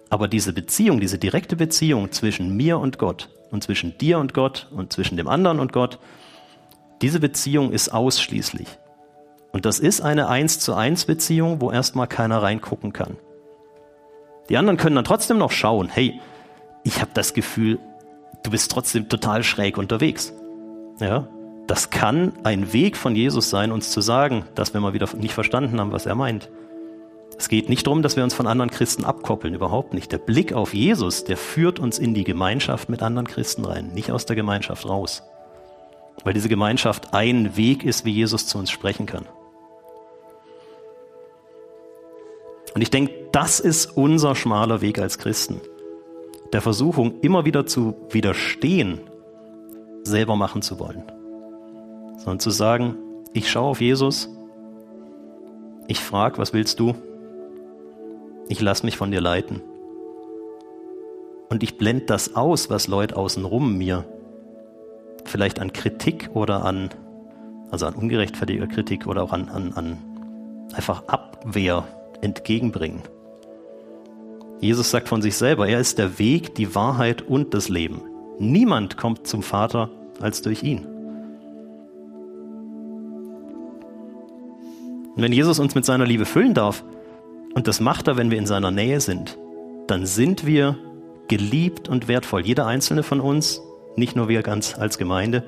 Aber 0.10 0.28
diese 0.28 0.54
Beziehung, 0.54 1.00
diese 1.00 1.18
direkte 1.18 1.56
Beziehung 1.56 2.12
zwischen 2.12 2.56
mir 2.56 2.78
und 2.78 3.00
Gott 3.00 3.30
und 3.52 3.64
zwischen 3.64 3.98
dir 3.98 4.20
und 4.20 4.34
Gott 4.34 4.68
und 4.72 4.92
zwischen 4.92 5.18
dem 5.18 5.28
anderen 5.28 5.60
und 5.60 5.72
Gott, 5.72 6.00
diese 7.02 7.20
Beziehung 7.20 7.72
ist 7.72 7.90
ausschließlich 7.90 8.68
und 9.56 9.64
das 9.64 9.80
ist 9.80 10.02
eine 10.02 10.28
Eins 10.28 10.60
zu 10.60 10.74
eins 10.74 11.06
Beziehung, 11.06 11.62
wo 11.62 11.72
erstmal 11.72 12.08
keiner 12.08 12.44
reingucken 12.44 12.92
kann. 12.92 13.16
Die 14.50 14.58
anderen 14.58 14.76
können 14.76 14.98
dann 14.98 15.06
trotzdem 15.06 15.38
noch 15.38 15.52
schauen, 15.52 15.88
hey, 15.88 16.20
ich 16.84 17.00
habe 17.00 17.12
das 17.14 17.34
Gefühl, 17.34 17.80
du 18.44 18.52
bist 18.52 18.70
trotzdem 18.70 19.08
total 19.08 19.44
schräg 19.44 19.78
unterwegs. 19.78 20.34
Ja, 21.00 21.30
das 21.68 21.90
kann 21.90 22.34
ein 22.44 22.74
Weg 22.74 22.98
von 22.98 23.16
Jesus 23.16 23.50
sein, 23.50 23.72
uns 23.72 23.92
zu 23.92 24.02
sagen, 24.02 24.44
dass 24.56 24.74
wir 24.74 24.82
mal 24.82 24.92
wieder 24.92 25.08
nicht 25.16 25.34
verstanden 25.34 25.80
haben, 25.80 25.94
was 25.94 26.06
er 26.06 26.16
meint. 26.16 26.50
Es 27.38 27.48
geht 27.48 27.70
nicht 27.70 27.88
darum, 27.88 28.02
dass 28.02 28.18
wir 28.18 28.26
uns 28.26 28.34
von 28.34 28.48
anderen 28.48 28.72
Christen 28.72 29.06
abkoppeln, 29.06 29.54
überhaupt 29.54 29.94
nicht. 29.94 30.12
Der 30.12 30.18
Blick 30.18 30.52
auf 30.52 30.74
Jesus, 30.74 31.24
der 31.24 31.38
führt 31.38 31.80
uns 31.80 31.98
in 31.98 32.14
die 32.14 32.26
Gemeinschaft 32.26 32.90
mit 32.90 33.02
anderen 33.02 33.26
Christen 33.26 33.64
rein, 33.64 33.94
nicht 33.94 34.12
aus 34.12 34.26
der 34.26 34.36
Gemeinschaft 34.36 34.86
raus. 34.86 35.24
Weil 36.26 36.34
diese 36.34 36.50
Gemeinschaft 36.50 37.14
ein 37.14 37.56
Weg 37.56 37.86
ist, 37.86 38.04
wie 38.04 38.12
Jesus 38.12 38.48
zu 38.48 38.58
uns 38.58 38.70
sprechen 38.70 39.06
kann. 39.06 39.26
Und 42.76 42.82
ich 42.82 42.92
denke, 42.92 43.14
das 43.32 43.62
ist 43.62 43.98
unser 43.98 44.36
schmaler 44.36 44.82
Weg 44.82 45.00
als 45.00 45.18
Christen. 45.18 45.62
Der 46.52 46.62
Versuchung, 46.62 47.22
immer 47.22 47.46
wieder 47.46 47.66
zu 47.66 47.96
widerstehen, 48.10 49.00
selber 50.04 50.36
machen 50.36 50.62
zu 50.62 50.78
wollen. 50.78 51.04
Sondern 52.18 52.40
zu 52.40 52.50
sagen, 52.50 52.98
ich 53.34 53.50
schaue 53.50 53.70
auf 53.70 53.82
Jesus, 53.82 54.30
ich 55.88 56.02
frage, 56.02 56.38
was 56.38 56.52
willst 56.52 56.80
du? 56.82 56.96
Ich 58.50 58.60
lasse 58.60 58.86
mich 58.86 58.98
von 58.98 59.10
dir 59.10 59.22
leiten. 59.22 59.62
Und 61.50 61.64
ich 61.64 61.78
blende 61.78 62.06
das 62.06 62.36
aus, 62.36 62.70
was 62.70 62.88
Leute 62.88 63.16
außenrum 63.16 63.78
mir 63.78 64.04
vielleicht 65.24 65.60
an 65.60 65.72
Kritik 65.72 66.30
oder 66.34 66.66
an, 66.66 66.90
also 67.72 67.86
an 67.86 67.96
ungerechtfertigter 67.96 68.68
Kritik 68.68 69.08
oder 69.08 69.24
auch 69.24 69.32
an, 69.32 69.48
an, 69.48 69.74
an 69.74 69.98
einfach 70.74 71.08
Abwehr 71.08 71.86
entgegenbringen. 72.26 73.04
Jesus 74.60 74.90
sagt 74.90 75.08
von 75.08 75.22
sich 75.22 75.38
selber, 75.38 75.68
er 75.68 75.80
ist 75.80 75.98
der 75.98 76.18
Weg, 76.20 76.56
die 76.56 76.76
Wahrheit 76.76 77.22
und 77.22 77.54
das 77.54 77.70
Leben. 77.70 78.02
Niemand 78.40 78.98
kommt 78.98 79.28
zum 79.28 79.44
Vater 79.44 79.90
als 80.20 80.42
durch 80.42 80.64
ihn. 80.64 80.86
Und 85.16 85.22
wenn 85.22 85.32
Jesus 85.32 85.60
uns 85.60 85.76
mit 85.76 85.86
seiner 85.86 86.06
Liebe 86.06 86.26
füllen 86.26 86.54
darf, 86.54 86.84
und 87.54 87.68
das 87.68 87.80
macht 87.80 88.08
er, 88.08 88.18
wenn 88.18 88.32
wir 88.32 88.38
in 88.38 88.48
seiner 88.48 88.72
Nähe 88.72 89.00
sind, 89.00 89.38
dann 89.88 90.06
sind 90.06 90.46
wir 90.46 90.78
geliebt 91.30 91.88
und 91.88 92.08
wertvoll. 92.08 92.46
Jeder 92.46 92.66
einzelne 92.66 93.04
von 93.04 93.22
uns, 93.22 93.62
nicht 93.96 94.16
nur 94.16 94.28
wir 94.28 94.42
ganz 94.42 94.78
als 94.78 94.98
Gemeinde. 94.98 95.44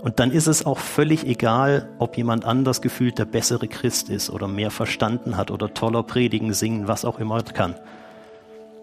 Und 0.00 0.20
dann 0.20 0.30
ist 0.30 0.46
es 0.46 0.64
auch 0.64 0.78
völlig 0.78 1.26
egal, 1.26 1.88
ob 1.98 2.16
jemand 2.16 2.44
anders 2.44 2.80
gefühlt 2.80 3.18
der 3.18 3.24
bessere 3.24 3.66
Christ 3.66 4.10
ist 4.10 4.30
oder 4.30 4.46
mehr 4.46 4.70
verstanden 4.70 5.36
hat 5.36 5.50
oder 5.50 5.74
toller 5.74 6.04
predigen, 6.04 6.54
singen, 6.54 6.86
was 6.86 7.04
auch 7.04 7.18
immer 7.18 7.42
kann. 7.42 7.74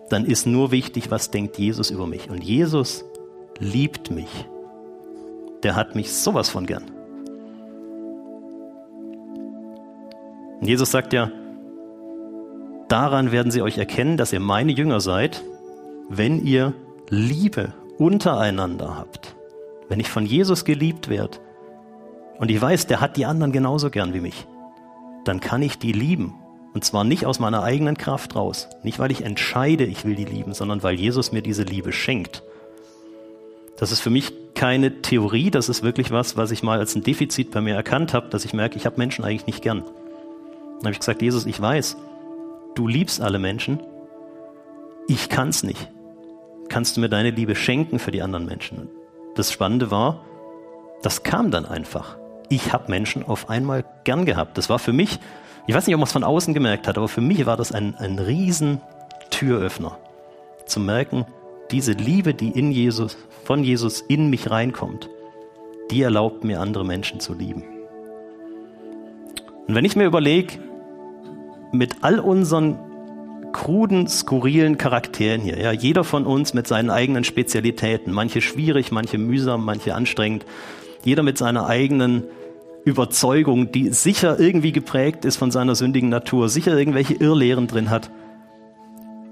Dann 0.10 0.26
ist 0.26 0.46
nur 0.46 0.72
wichtig, 0.72 1.12
was 1.12 1.32
denkt 1.32 1.58
Jesus 1.58 1.90
über 1.90 2.06
mich. 2.06 2.30
Und 2.30 2.44
Jesus 2.44 3.06
liebt 3.60 4.12
mich. 4.12 4.46
Der 5.64 5.76
hat 5.76 5.96
mich 5.96 6.14
sowas 6.14 6.50
von 6.50 6.66
gern. 6.66 6.84
Und 10.60 10.68
Jesus 10.68 10.92
sagt 10.92 11.14
ja, 11.14 11.32
daran 12.88 13.32
werden 13.32 13.52
sie 13.52 13.62
euch 13.62 13.78
erkennen, 13.78 14.18
dass 14.18 14.34
ihr 14.34 14.40
meine 14.40 14.74
Jünger 14.74 15.00
seid, 15.00 15.44
wenn 16.10 16.44
ihr 16.46 16.74
Liebe 17.10 17.74
untereinander 17.98 18.98
habt. 18.98 19.35
Wenn 19.90 20.00
ich 20.00 20.10
von 20.10 20.26
Jesus 20.26 20.66
geliebt 20.66 21.10
werde 21.10 21.38
und 22.40 22.50
ich 22.50 22.62
weiß, 22.62 22.88
der 22.88 23.02
hat 23.02 23.18
die 23.18 23.26
anderen 23.26 23.52
genauso 23.52 23.90
gern 23.90 24.14
wie 24.14 24.22
mich, 24.22 24.48
dann 25.26 25.40
kann 25.40 25.62
ich 25.62 25.78
die 25.78 25.92
lieben. 25.92 26.36
Und 26.74 26.84
zwar 26.84 27.04
nicht 27.04 27.26
aus 27.26 27.40
meiner 27.40 27.64
eigenen 27.64 27.98
Kraft 27.98 28.36
raus. 28.36 28.68
Nicht, 28.84 29.00
weil 29.00 29.12
ich 29.12 29.24
entscheide, 29.24 29.86
ich 29.86 30.04
will 30.04 30.16
die 30.16 30.26
lieben, 30.26 30.54
sondern 30.54 30.84
weil 30.84 30.96
Jesus 30.96 31.32
mir 31.32 31.42
diese 31.42 31.64
Liebe 31.64 31.94
schenkt. 31.94 32.44
Das 33.78 33.92
ist 33.92 34.02
für 34.02 34.10
mich 34.10 34.34
keine 34.56 35.02
Theorie, 35.02 35.52
das 35.52 35.70
ist 35.70 35.84
wirklich 35.84 36.12
was, 36.12 36.38
was 36.38 36.52
ich 36.52 36.64
mal 36.64 36.80
als 36.80 36.96
ein 36.96 37.04
Defizit 37.04 37.52
bei 37.52 37.62
mir 37.62 37.76
erkannt 37.76 38.14
habe, 38.14 38.30
dass 38.30 38.46
ich 38.46 38.54
merke, 38.54 38.78
ich 38.78 38.86
habe 38.86 38.98
Menschen 38.98 39.24
eigentlich 39.24 39.48
nicht 39.48 39.62
gern. 39.62 39.84
Dann 39.84 40.84
habe 40.84 40.92
ich 40.92 41.00
gesagt, 41.00 41.22
Jesus, 41.22 41.46
ich 41.46 41.62
weiß, 41.62 41.98
du 42.76 42.88
liebst 42.88 43.22
alle 43.22 43.40
Menschen, 43.40 43.80
ich 45.08 45.30
kann's 45.30 45.64
nicht. 45.64 45.90
Kannst 46.70 46.98
du 46.98 47.02
mir 47.02 47.10
deine 47.10 47.32
Liebe 47.32 47.56
schenken 47.56 48.00
für 48.00 48.12
die 48.12 48.22
anderen 48.22 48.46
Menschen? 48.46 48.90
Das 49.36 49.52
Spannende 49.52 49.92
war, 49.92 50.22
das 51.02 51.24
kam 51.24 51.52
dann 51.52 51.66
einfach. 51.66 52.18
Ich 52.50 52.74
habe 52.74 52.90
Menschen 52.90 53.24
auf 53.24 53.50
einmal 53.50 53.84
gern 54.04 54.26
gehabt. 54.26 54.58
Das 54.58 54.70
war 54.70 54.80
für 54.80 54.94
mich, 54.94 55.20
ich 55.68 55.76
weiß 55.76 55.86
nicht, 55.86 55.96
ob 55.96 56.00
man 56.00 56.08
es 56.08 56.14
von 56.14 56.24
außen 56.24 56.54
gemerkt 56.54 56.88
hat, 56.88 56.98
aber 56.98 57.08
für 57.08 57.22
mich 57.22 57.46
war 57.46 57.58
das 57.58 57.72
ein, 57.72 57.96
ein 57.96 58.18
riesen 58.18 58.82
Türöffner. 59.30 59.98
Zu 60.66 60.80
merken, 60.80 61.26
diese 61.72 61.92
Liebe, 61.92 62.34
die 62.34 62.50
in 62.50 62.72
Jesus, 62.72 63.18
von 63.44 63.64
Jesus 63.64 64.02
in 64.02 64.30
mich 64.30 64.50
reinkommt, 64.50 65.10
die 65.92 66.02
erlaubt 66.02 66.44
mir, 66.44 66.62
andere 66.62 66.86
Menschen 66.86 67.20
zu 67.20 67.34
lieben. 67.34 67.64
Und 69.68 69.76
wenn 69.76 69.86
ich 69.86 69.96
mir 69.96 70.06
überlege, 70.06 70.60
mit 71.72 72.04
all 72.04 72.20
unseren 72.20 72.80
kruden, 73.56 74.10
skurrilen 74.10 74.78
Charakteren 74.78 75.40
hier. 75.40 75.58
Ja, 75.58 75.72
jeder 75.72 76.04
von 76.04 76.26
uns 76.26 76.54
mit 76.54 76.68
seinen 76.68 76.90
eigenen 76.90 77.24
Spezialitäten. 77.24 78.12
Manche 78.12 78.42
schwierig, 78.42 78.92
manche 78.92 79.18
mühsam, 79.18 79.64
manche 79.64 79.96
anstrengend. 79.96 80.46
Jeder 81.06 81.24
mit 81.24 81.38
seiner 81.38 81.66
eigenen 81.66 82.24
Überzeugung, 82.84 83.72
die 83.72 83.92
sicher 83.92 84.42
irgendwie 84.42 84.74
geprägt 84.74 85.24
ist 85.24 85.38
von 85.38 85.52
seiner 85.52 85.74
sündigen 85.74 86.10
Natur, 86.10 86.50
sicher 86.50 86.78
irgendwelche 86.78 87.14
Irrlehren 87.14 87.68
drin 87.68 87.90
hat. 87.90 88.12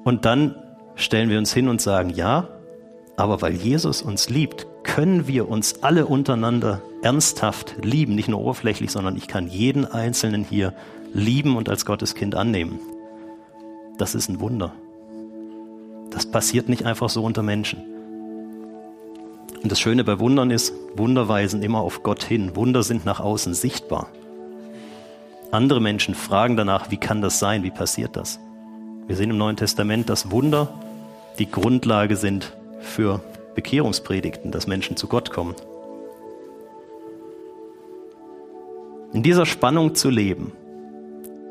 Und 0.05 0.23
dann 0.23 0.55
stellen 0.95 1.29
wir 1.29 1.37
uns 1.37 1.53
hin 1.53 1.67
und 1.67 1.81
sagen, 1.81 2.09
ja, 2.09 2.47
aber 3.17 3.41
weil 3.41 3.53
Jesus 3.53 4.01
uns 4.01 4.29
liebt, 4.29 4.67
können 4.83 5.27
wir 5.27 5.49
uns 5.49 5.83
alle 5.83 6.05
untereinander 6.05 6.81
ernsthaft 7.01 7.75
lieben, 7.83 8.15
nicht 8.15 8.29
nur 8.29 8.39
oberflächlich, 8.39 8.89
sondern 8.89 9.17
ich 9.17 9.27
kann 9.27 9.49
jeden 9.49 9.85
Einzelnen 9.85 10.45
hier 10.45 10.73
lieben 11.13 11.57
und 11.57 11.67
als 11.67 11.85
Gottes 11.85 12.15
Kind 12.15 12.35
annehmen. 12.35 12.79
Das 14.03 14.15
ist 14.15 14.27
ein 14.27 14.41
Wunder. 14.41 14.73
Das 16.09 16.25
passiert 16.25 16.67
nicht 16.67 16.85
einfach 16.85 17.07
so 17.07 17.23
unter 17.23 17.41
Menschen. 17.41 17.81
Und 19.63 19.71
das 19.71 19.79
Schöne 19.79 20.03
bei 20.03 20.19
Wundern 20.19 20.51
ist, 20.51 20.73
Wunder 20.97 21.29
weisen 21.29 21.63
immer 21.63 21.79
auf 21.79 22.03
Gott 22.03 22.21
hin. 22.21 22.53
Wunder 22.53 22.83
sind 22.83 23.05
nach 23.05 23.21
außen 23.21 23.53
sichtbar. 23.53 24.09
Andere 25.51 25.79
Menschen 25.79 26.15
fragen 26.15 26.57
danach, 26.57 26.91
wie 26.91 26.97
kann 26.97 27.21
das 27.21 27.39
sein? 27.39 27.63
Wie 27.63 27.71
passiert 27.71 28.17
das? 28.17 28.41
Wir 29.07 29.15
sehen 29.15 29.29
im 29.29 29.37
Neuen 29.37 29.55
Testament, 29.55 30.09
dass 30.09 30.31
Wunder 30.31 30.67
die 31.39 31.49
Grundlage 31.49 32.17
sind 32.17 32.51
für 32.81 33.21
Bekehrungspredigten, 33.55 34.51
dass 34.51 34.67
Menschen 34.67 34.97
zu 34.97 35.07
Gott 35.07 35.31
kommen. 35.31 35.55
In 39.13 39.23
dieser 39.23 39.45
Spannung 39.45 39.95
zu 39.95 40.09
leben, 40.09 40.51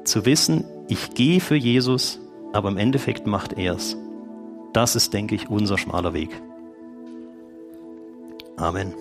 zu 0.04 0.26
wissen, 0.26 0.64
ich 0.88 1.14
gehe 1.14 1.40
für 1.40 1.56
Jesus, 1.56 2.18
aber 2.52 2.68
im 2.68 2.76
Endeffekt 2.76 3.26
macht 3.26 3.54
er 3.54 3.74
es. 3.74 3.96
Das 4.72 4.96
ist, 4.96 5.12
denke 5.12 5.34
ich, 5.34 5.50
unser 5.50 5.78
schmaler 5.78 6.12
Weg. 6.14 6.30
Amen. 8.56 8.94